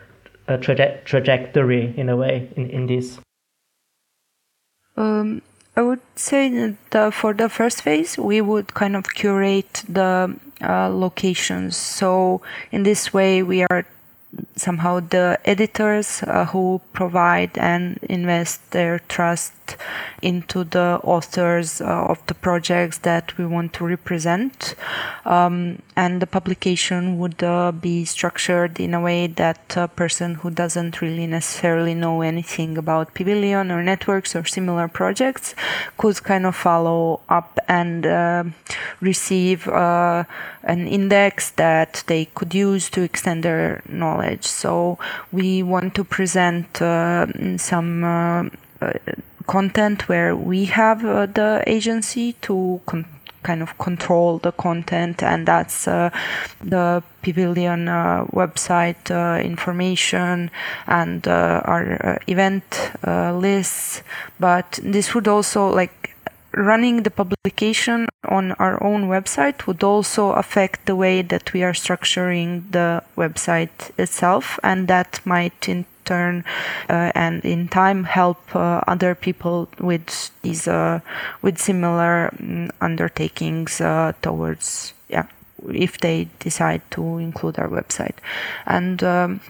uh, 0.48 0.56
traje- 0.56 1.04
trajectory 1.04 1.92
in 1.98 2.08
a 2.08 2.16
way 2.16 2.48
in, 2.56 2.70
in 2.70 2.86
this? 2.86 3.18
Um, 4.96 5.42
I 5.76 5.82
would 5.82 6.00
say 6.16 6.76
that 6.90 7.12
for 7.12 7.34
the 7.34 7.48
first 7.50 7.82
phase, 7.82 8.16
we 8.16 8.40
would 8.40 8.72
kind 8.72 8.96
of 8.96 9.04
curate 9.14 9.84
the 9.86 10.34
uh, 10.62 10.88
locations. 10.88 11.76
So 11.76 12.40
in 12.72 12.84
this 12.84 13.12
way, 13.12 13.42
we 13.42 13.64
are 13.64 13.84
somehow 14.56 15.00
the 15.00 15.38
editors 15.44 16.22
uh, 16.22 16.46
who 16.46 16.80
provide 16.94 17.58
and 17.58 17.98
invest 18.08 18.70
their 18.70 19.00
trust 19.08 19.52
into 20.22 20.64
the 20.64 21.00
authors 21.02 21.80
uh, 21.80 21.84
of 21.84 22.24
the 22.26 22.34
projects 22.34 22.98
that 22.98 23.36
we 23.36 23.44
want 23.44 23.72
to 23.74 23.84
represent. 23.84 24.74
Um, 25.24 25.82
and 25.96 26.20
the 26.22 26.26
publication 26.26 27.18
would 27.18 27.42
uh, 27.42 27.72
be 27.72 28.04
structured 28.04 28.80
in 28.80 28.94
a 28.94 29.00
way 29.00 29.26
that 29.26 29.76
a 29.76 29.88
person 29.88 30.36
who 30.36 30.50
doesn't 30.50 31.00
really 31.00 31.26
necessarily 31.26 31.94
know 31.94 32.22
anything 32.22 32.78
about 32.78 33.14
Pivilion 33.14 33.70
or 33.70 33.82
networks 33.82 34.34
or 34.34 34.44
similar 34.44 34.88
projects 34.88 35.54
could 35.98 36.22
kind 36.22 36.46
of 36.46 36.56
follow 36.56 37.20
up 37.28 37.58
and 37.68 38.06
uh, 38.06 38.44
receive 39.00 39.68
uh, 39.68 40.24
an 40.62 40.86
index 40.88 41.50
that 41.50 42.02
they 42.06 42.24
could 42.24 42.54
use 42.54 42.88
to 42.90 43.02
extend 43.02 43.42
their 43.42 43.82
knowledge. 43.88 44.44
So 44.44 44.98
we 45.32 45.62
want 45.62 45.94
to 45.96 46.04
present 46.04 46.80
uh, 46.80 47.26
some 47.58 48.04
uh, 48.04 48.44
content 49.46 50.08
where 50.08 50.34
we 50.34 50.66
have 50.66 51.04
uh, 51.04 51.26
the 51.26 51.62
agency 51.66 52.34
to 52.42 52.80
kind 53.44 53.62
of 53.62 53.76
control 53.78 54.38
the 54.38 54.52
content 54.52 55.22
and 55.22 55.46
that's 55.46 55.86
uh, 55.86 56.10
the 56.62 57.02
Pivilion 57.22 57.88
uh, 57.88 58.24
website 58.32 59.10
uh, 59.10 59.40
information 59.40 60.50
and 60.86 61.28
uh, 61.28 61.60
our 61.64 62.06
uh, 62.06 62.18
event 62.26 62.64
lists. 63.04 64.02
But 64.40 64.80
this 64.82 65.14
would 65.14 65.28
also 65.28 65.68
like 65.68 66.16
running 66.56 67.02
the 67.02 67.10
publication 67.10 68.08
on 68.28 68.52
our 68.52 68.82
own 68.82 69.08
website 69.08 69.66
would 69.66 69.82
also 69.82 70.30
affect 70.32 70.86
the 70.86 70.96
way 70.96 71.20
that 71.20 71.52
we 71.52 71.62
are 71.62 71.72
structuring 71.72 72.70
the 72.70 73.02
website 73.16 73.90
itself 73.98 74.58
and 74.62 74.88
that 74.88 75.20
might 75.24 75.68
in 75.68 75.84
turn 76.04 76.44
uh, 76.88 77.12
and 77.14 77.44
in 77.44 77.68
time 77.68 78.04
help 78.04 78.38
uh, 78.54 78.80
other 78.86 79.14
people 79.14 79.68
with 79.80 80.30
these 80.42 80.68
uh, 80.68 81.00
with 81.42 81.58
similar 81.58 82.30
mm, 82.36 82.70
undertakings 82.80 83.78
towards 84.22 84.92
yeah 85.08 85.26
if 85.72 85.98
they 85.98 86.28
decide 86.40 86.82
to 86.90 87.18
include 87.18 87.58
our 87.58 87.68
website. 87.68 88.16
And 88.66 89.02
um, 89.02 89.40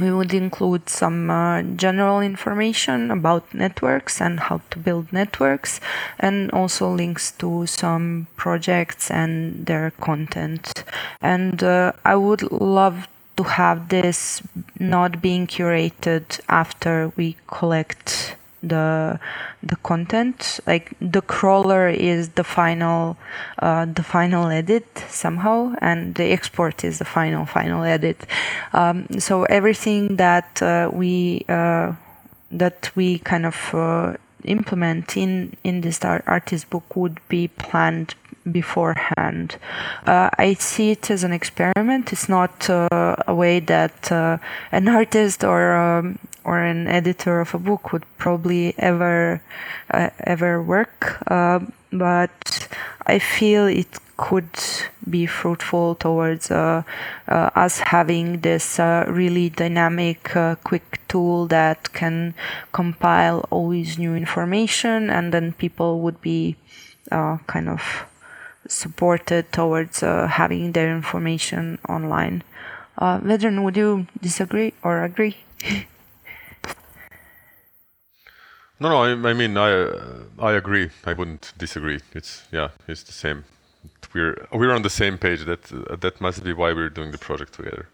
we 0.00 0.10
would 0.10 0.32
include 0.32 0.88
some 0.88 1.28
uh, 1.30 1.62
general 1.62 2.20
information 2.20 3.10
about 3.10 3.52
networks 3.52 4.20
and 4.20 4.40
how 4.40 4.62
to 4.70 4.78
build 4.78 5.12
networks 5.12 5.80
and 6.18 6.50
also 6.52 6.90
links 6.90 7.32
to 7.32 7.66
some 7.66 8.26
projects 8.36 9.10
and 9.10 9.66
their 9.66 9.90
content. 10.00 10.84
And 11.20 11.62
uh, 11.62 11.92
i 12.04 12.16
would 12.16 12.50
love 12.50 13.06
to 13.36 13.42
have 13.44 13.88
this 13.88 14.42
not 14.78 15.22
being 15.22 15.46
curated 15.46 16.40
after 16.48 17.12
we 17.16 17.36
collect 17.46 18.36
the 18.62 19.18
the 19.62 19.76
content. 19.76 20.60
Like 20.66 20.92
the 21.00 21.22
crawler 21.22 21.88
is 21.88 22.30
the 22.30 22.44
final 22.44 23.16
uh, 23.58 23.86
the 23.86 24.02
final 24.02 24.48
edit 24.48 24.86
somehow 25.08 25.74
and 25.80 26.14
the 26.14 26.32
export 26.32 26.84
is 26.84 26.98
the 26.98 27.04
final 27.04 27.44
final 27.44 27.82
edit. 27.82 28.26
Um, 28.72 29.06
so 29.18 29.44
everything 29.44 30.16
that 30.16 30.62
uh, 30.62 30.90
we 30.92 31.44
uh, 31.48 31.92
that 32.50 32.90
we 32.94 33.18
kind 33.18 33.46
of 33.46 33.74
uh, 33.74 34.14
implement 34.44 35.16
in 35.16 35.56
in 35.64 35.80
this 35.80 36.04
art- 36.04 36.24
artist 36.26 36.70
book 36.70 36.96
would 36.96 37.18
be 37.28 37.48
planned 37.48 38.14
beforehand. 38.50 39.56
Uh, 40.06 40.30
I 40.38 40.54
see 40.54 40.90
it 40.90 41.10
as 41.10 41.24
an 41.24 41.32
experiment. 41.32 42.12
It's 42.12 42.28
not 42.28 42.68
uh, 42.68 43.16
a 43.26 43.34
way 43.34 43.60
that 43.60 44.10
uh, 44.10 44.38
an 44.70 44.88
artist 45.00 45.44
or 45.44 45.76
um, 45.76 46.18
or 46.44 46.58
an 46.58 46.88
editor 46.88 47.40
of 47.40 47.54
a 47.54 47.58
book 47.58 47.92
would 47.92 48.04
probably 48.18 48.74
ever 48.78 49.42
uh, 49.90 50.10
ever 50.24 50.62
work. 50.62 51.22
Uh, 51.30 51.60
but 51.92 52.68
I 53.06 53.18
feel 53.18 53.66
it 53.66 53.98
could 54.16 54.48
be 55.08 55.26
fruitful 55.26 55.96
towards 55.96 56.50
uh, 56.50 56.82
us 57.28 57.80
having 57.80 58.40
this 58.40 58.78
really 58.78 59.50
dynamic, 59.50 60.30
quick 60.64 61.00
tool 61.08 61.46
that 61.48 61.92
can 61.92 62.34
compile 62.72 63.44
always 63.50 63.98
new 63.98 64.14
information, 64.14 65.10
and 65.10 65.34
then 65.34 65.52
people 65.52 66.00
would 66.00 66.20
be 66.20 66.56
kind 67.10 67.68
of 67.68 68.06
supported 68.68 69.52
towards 69.52 70.02
uh, 70.02 70.26
having 70.26 70.72
their 70.72 70.94
information 70.94 71.78
online. 71.88 72.42
Uh, 72.98 73.18
Vedran, 73.20 73.62
would 73.64 73.76
you 73.76 74.06
disagree 74.20 74.72
or 74.82 75.02
agree? 75.04 75.36
No, 78.80 78.88
no. 78.88 79.02
I, 79.04 79.30
I 79.30 79.32
mean, 79.32 79.56
I 79.56 79.70
uh, 79.72 80.24
I 80.40 80.52
agree. 80.54 80.90
I 81.04 81.12
wouldn't 81.12 81.52
disagree. 81.56 82.00
It's 82.14 82.42
yeah, 82.50 82.70
it's 82.88 83.04
the 83.04 83.12
same. 83.12 83.44
We're 84.12 84.46
we're 84.52 84.72
on 84.72 84.82
the 84.82 84.90
same 84.90 85.18
page. 85.18 85.44
That 85.44 85.72
uh, 85.72 85.96
that 85.96 86.20
must 86.20 86.42
be 86.42 86.52
why 86.52 86.72
we're 86.72 86.88
doing 86.90 87.12
the 87.12 87.18
project 87.18 87.52
together. 87.54 87.86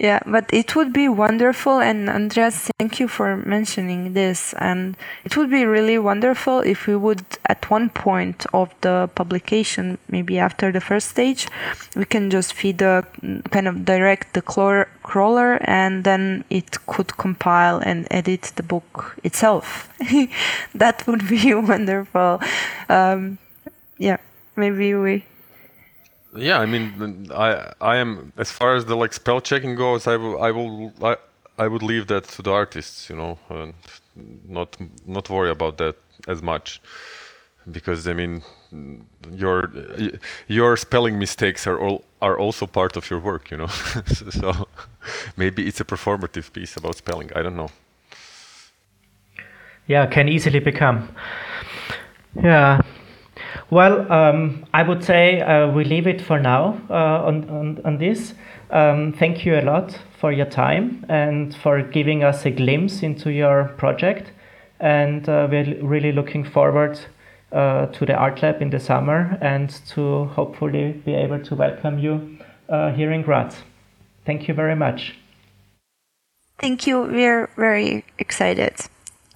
Yeah, 0.00 0.20
but 0.24 0.48
it 0.50 0.74
would 0.74 0.94
be 0.94 1.08
wonderful, 1.10 1.78
and 1.78 2.08
Andreas, 2.08 2.70
thank 2.78 3.00
you 3.00 3.06
for 3.06 3.36
mentioning 3.36 4.14
this. 4.14 4.54
And 4.54 4.96
it 5.26 5.36
would 5.36 5.50
be 5.50 5.66
really 5.66 5.98
wonderful 5.98 6.60
if 6.60 6.86
we 6.86 6.96
would, 6.96 7.22
at 7.44 7.70
one 7.70 7.90
point 7.90 8.46
of 8.54 8.70
the 8.80 9.10
publication, 9.14 9.98
maybe 10.08 10.38
after 10.38 10.72
the 10.72 10.80
first 10.80 11.10
stage, 11.10 11.48
we 11.94 12.06
can 12.06 12.30
just 12.30 12.54
feed 12.54 12.78
the 12.78 13.04
kind 13.50 13.68
of 13.68 13.84
direct 13.84 14.32
the 14.32 14.40
crawler, 14.40 15.58
and 15.64 16.04
then 16.04 16.44
it 16.48 16.78
could 16.86 17.14
compile 17.18 17.76
and 17.84 18.08
edit 18.10 18.52
the 18.56 18.62
book 18.62 19.18
itself. 19.22 19.90
that 20.74 21.06
would 21.06 21.28
be 21.28 21.52
wonderful. 21.72 22.40
Um, 22.88 23.36
yeah, 23.98 24.16
maybe 24.56 24.94
we 24.94 25.24
Yeah, 26.36 26.58
I 26.60 26.66
mean, 26.66 27.28
I 27.34 27.72
I 27.80 27.96
am 27.96 28.32
as 28.36 28.50
far 28.50 28.76
as 28.76 28.84
the 28.84 28.96
like 28.96 29.12
spell 29.12 29.40
checking 29.40 29.74
goes. 29.74 30.06
I 30.06 30.16
will 30.16 30.42
I 30.42 30.50
will 30.52 30.92
I, 31.02 31.16
I 31.58 31.66
would 31.66 31.82
leave 31.82 32.06
that 32.06 32.24
to 32.24 32.42
the 32.42 32.52
artists, 32.52 33.10
you 33.10 33.16
know, 33.16 33.38
and 33.48 33.74
not 34.48 34.76
not 35.06 35.28
worry 35.28 35.50
about 35.50 35.76
that 35.78 35.96
as 36.28 36.42
much, 36.42 36.80
because 37.70 38.06
I 38.06 38.12
mean, 38.12 38.42
your 39.32 39.72
your 40.46 40.76
spelling 40.76 41.18
mistakes 41.18 41.66
are 41.66 41.78
all 41.78 42.04
are 42.22 42.38
also 42.38 42.66
part 42.66 42.96
of 42.96 43.10
your 43.10 43.18
work, 43.20 43.50
you 43.50 43.56
know. 43.56 43.66
so 44.30 44.68
maybe 45.36 45.66
it's 45.66 45.80
a 45.80 45.84
performative 45.84 46.52
piece 46.52 46.76
about 46.76 46.96
spelling. 46.96 47.30
I 47.34 47.42
don't 47.42 47.56
know. 47.56 47.70
Yeah, 49.88 50.06
can 50.06 50.28
easily 50.28 50.60
become. 50.60 51.08
Yeah. 52.40 52.82
Well, 53.70 54.10
um, 54.12 54.66
I 54.74 54.82
would 54.82 55.04
say 55.04 55.40
uh, 55.40 55.70
we 55.70 55.84
leave 55.84 56.08
it 56.08 56.20
for 56.20 56.40
now 56.40 56.80
uh, 56.90 57.24
on, 57.24 57.48
on, 57.48 57.80
on 57.84 57.98
this. 57.98 58.34
Um, 58.70 59.12
thank 59.12 59.46
you 59.46 59.58
a 59.58 59.62
lot 59.62 59.96
for 60.18 60.32
your 60.32 60.46
time 60.46 61.06
and 61.08 61.54
for 61.54 61.80
giving 61.80 62.24
us 62.24 62.44
a 62.44 62.50
glimpse 62.50 63.04
into 63.04 63.30
your 63.30 63.68
project. 63.78 64.32
And 64.80 65.28
uh, 65.28 65.46
we're 65.48 65.84
really 65.84 66.10
looking 66.10 66.42
forward 66.44 66.98
uh, 67.52 67.86
to 67.86 68.06
the 68.06 68.14
art 68.14 68.42
lab 68.42 68.60
in 68.60 68.70
the 68.70 68.80
summer 68.80 69.38
and 69.40 69.70
to 69.90 70.24
hopefully 70.24 70.92
be 71.04 71.14
able 71.14 71.40
to 71.44 71.54
welcome 71.54 72.00
you 72.00 72.38
uh, 72.68 72.90
here 72.92 73.12
in 73.12 73.22
Graz. 73.22 73.54
Thank 74.26 74.48
you 74.48 74.54
very 74.54 74.74
much. 74.74 75.16
Thank 76.58 76.88
you. 76.88 77.02
We're 77.02 77.48
very 77.56 78.04
excited 78.18 78.74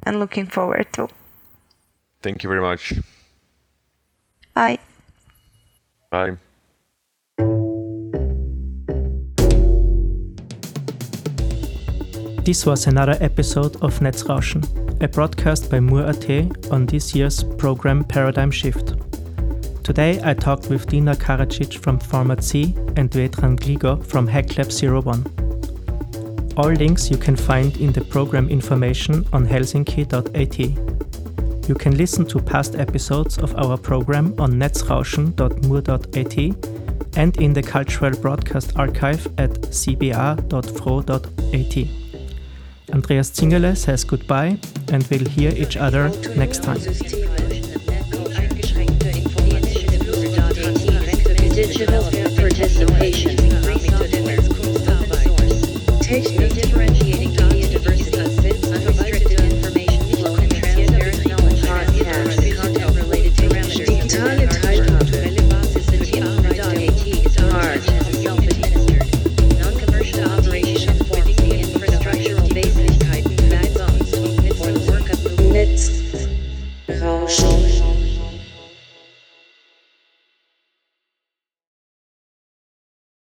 and 0.03 0.18
looking 0.18 0.47
forward 0.47 0.92
to. 0.94 1.09
Thank 2.20 2.42
you 2.42 2.49
very 2.49 2.61
much. 2.61 2.94
Bye. 4.55 4.79
Bye. 6.11 6.37
This 12.45 12.67
was 12.67 12.87
another 12.87 13.17
episode 13.21 13.77
of 13.83 13.99
Netzrauschen, 14.01 15.03
a 15.03 15.09
broadcast 15.09 15.71
by 15.71 15.81
Mur.at 15.81 16.71
on 16.71 16.87
this 16.87 17.14
year's 17.14 17.43
program 17.43 18.05
Paradigm 18.05 18.51
Shift. 18.51 18.95
Today 19.83 20.21
I 20.23 20.35
talked 20.35 20.69
with 20.69 20.87
Dina 20.87 21.14
Karacic 21.14 21.79
from 21.79 21.99
Format 21.99 22.45
C 22.45 22.75
and 22.97 23.11
Vedran 23.11 23.59
Gligo 23.59 24.05
from 24.07 24.29
HackLab 24.29 24.71
01. 25.05 26.55
All 26.57 26.71
links 26.71 27.11
you 27.11 27.17
can 27.17 27.35
find 27.35 27.77
in 27.79 27.93
the 27.93 28.05
program 28.05 28.49
information 28.49 29.27
on 29.33 29.47
helsinki.at. 29.47 31.04
You 31.66 31.74
can 31.74 31.96
listen 31.96 32.27
to 32.27 32.38
past 32.40 32.74
episodes 32.74 33.38
of 33.38 33.57
our 33.57 33.79
program 33.79 34.35
on 34.38 34.53
netzrauschen.mur.at 34.53 36.38
and 37.16 37.37
in 37.38 37.55
the 37.55 37.62
Cultural 37.62 38.12
Broadcast 38.20 38.77
Archive 38.77 39.27
at 39.38 39.50
cba.fro.at. 39.72 40.44
Andreas 42.94 43.31
Zingerle 43.31 43.77
says 43.77 44.05
goodbye 44.05 44.59
and 44.92 45.07
we'll 45.07 45.24
hear 45.24 45.53
each 45.53 45.79
other 45.79 46.11
next 46.37 46.62
time. 46.62 46.81
Digital 51.55 52.03
participant 52.37 53.34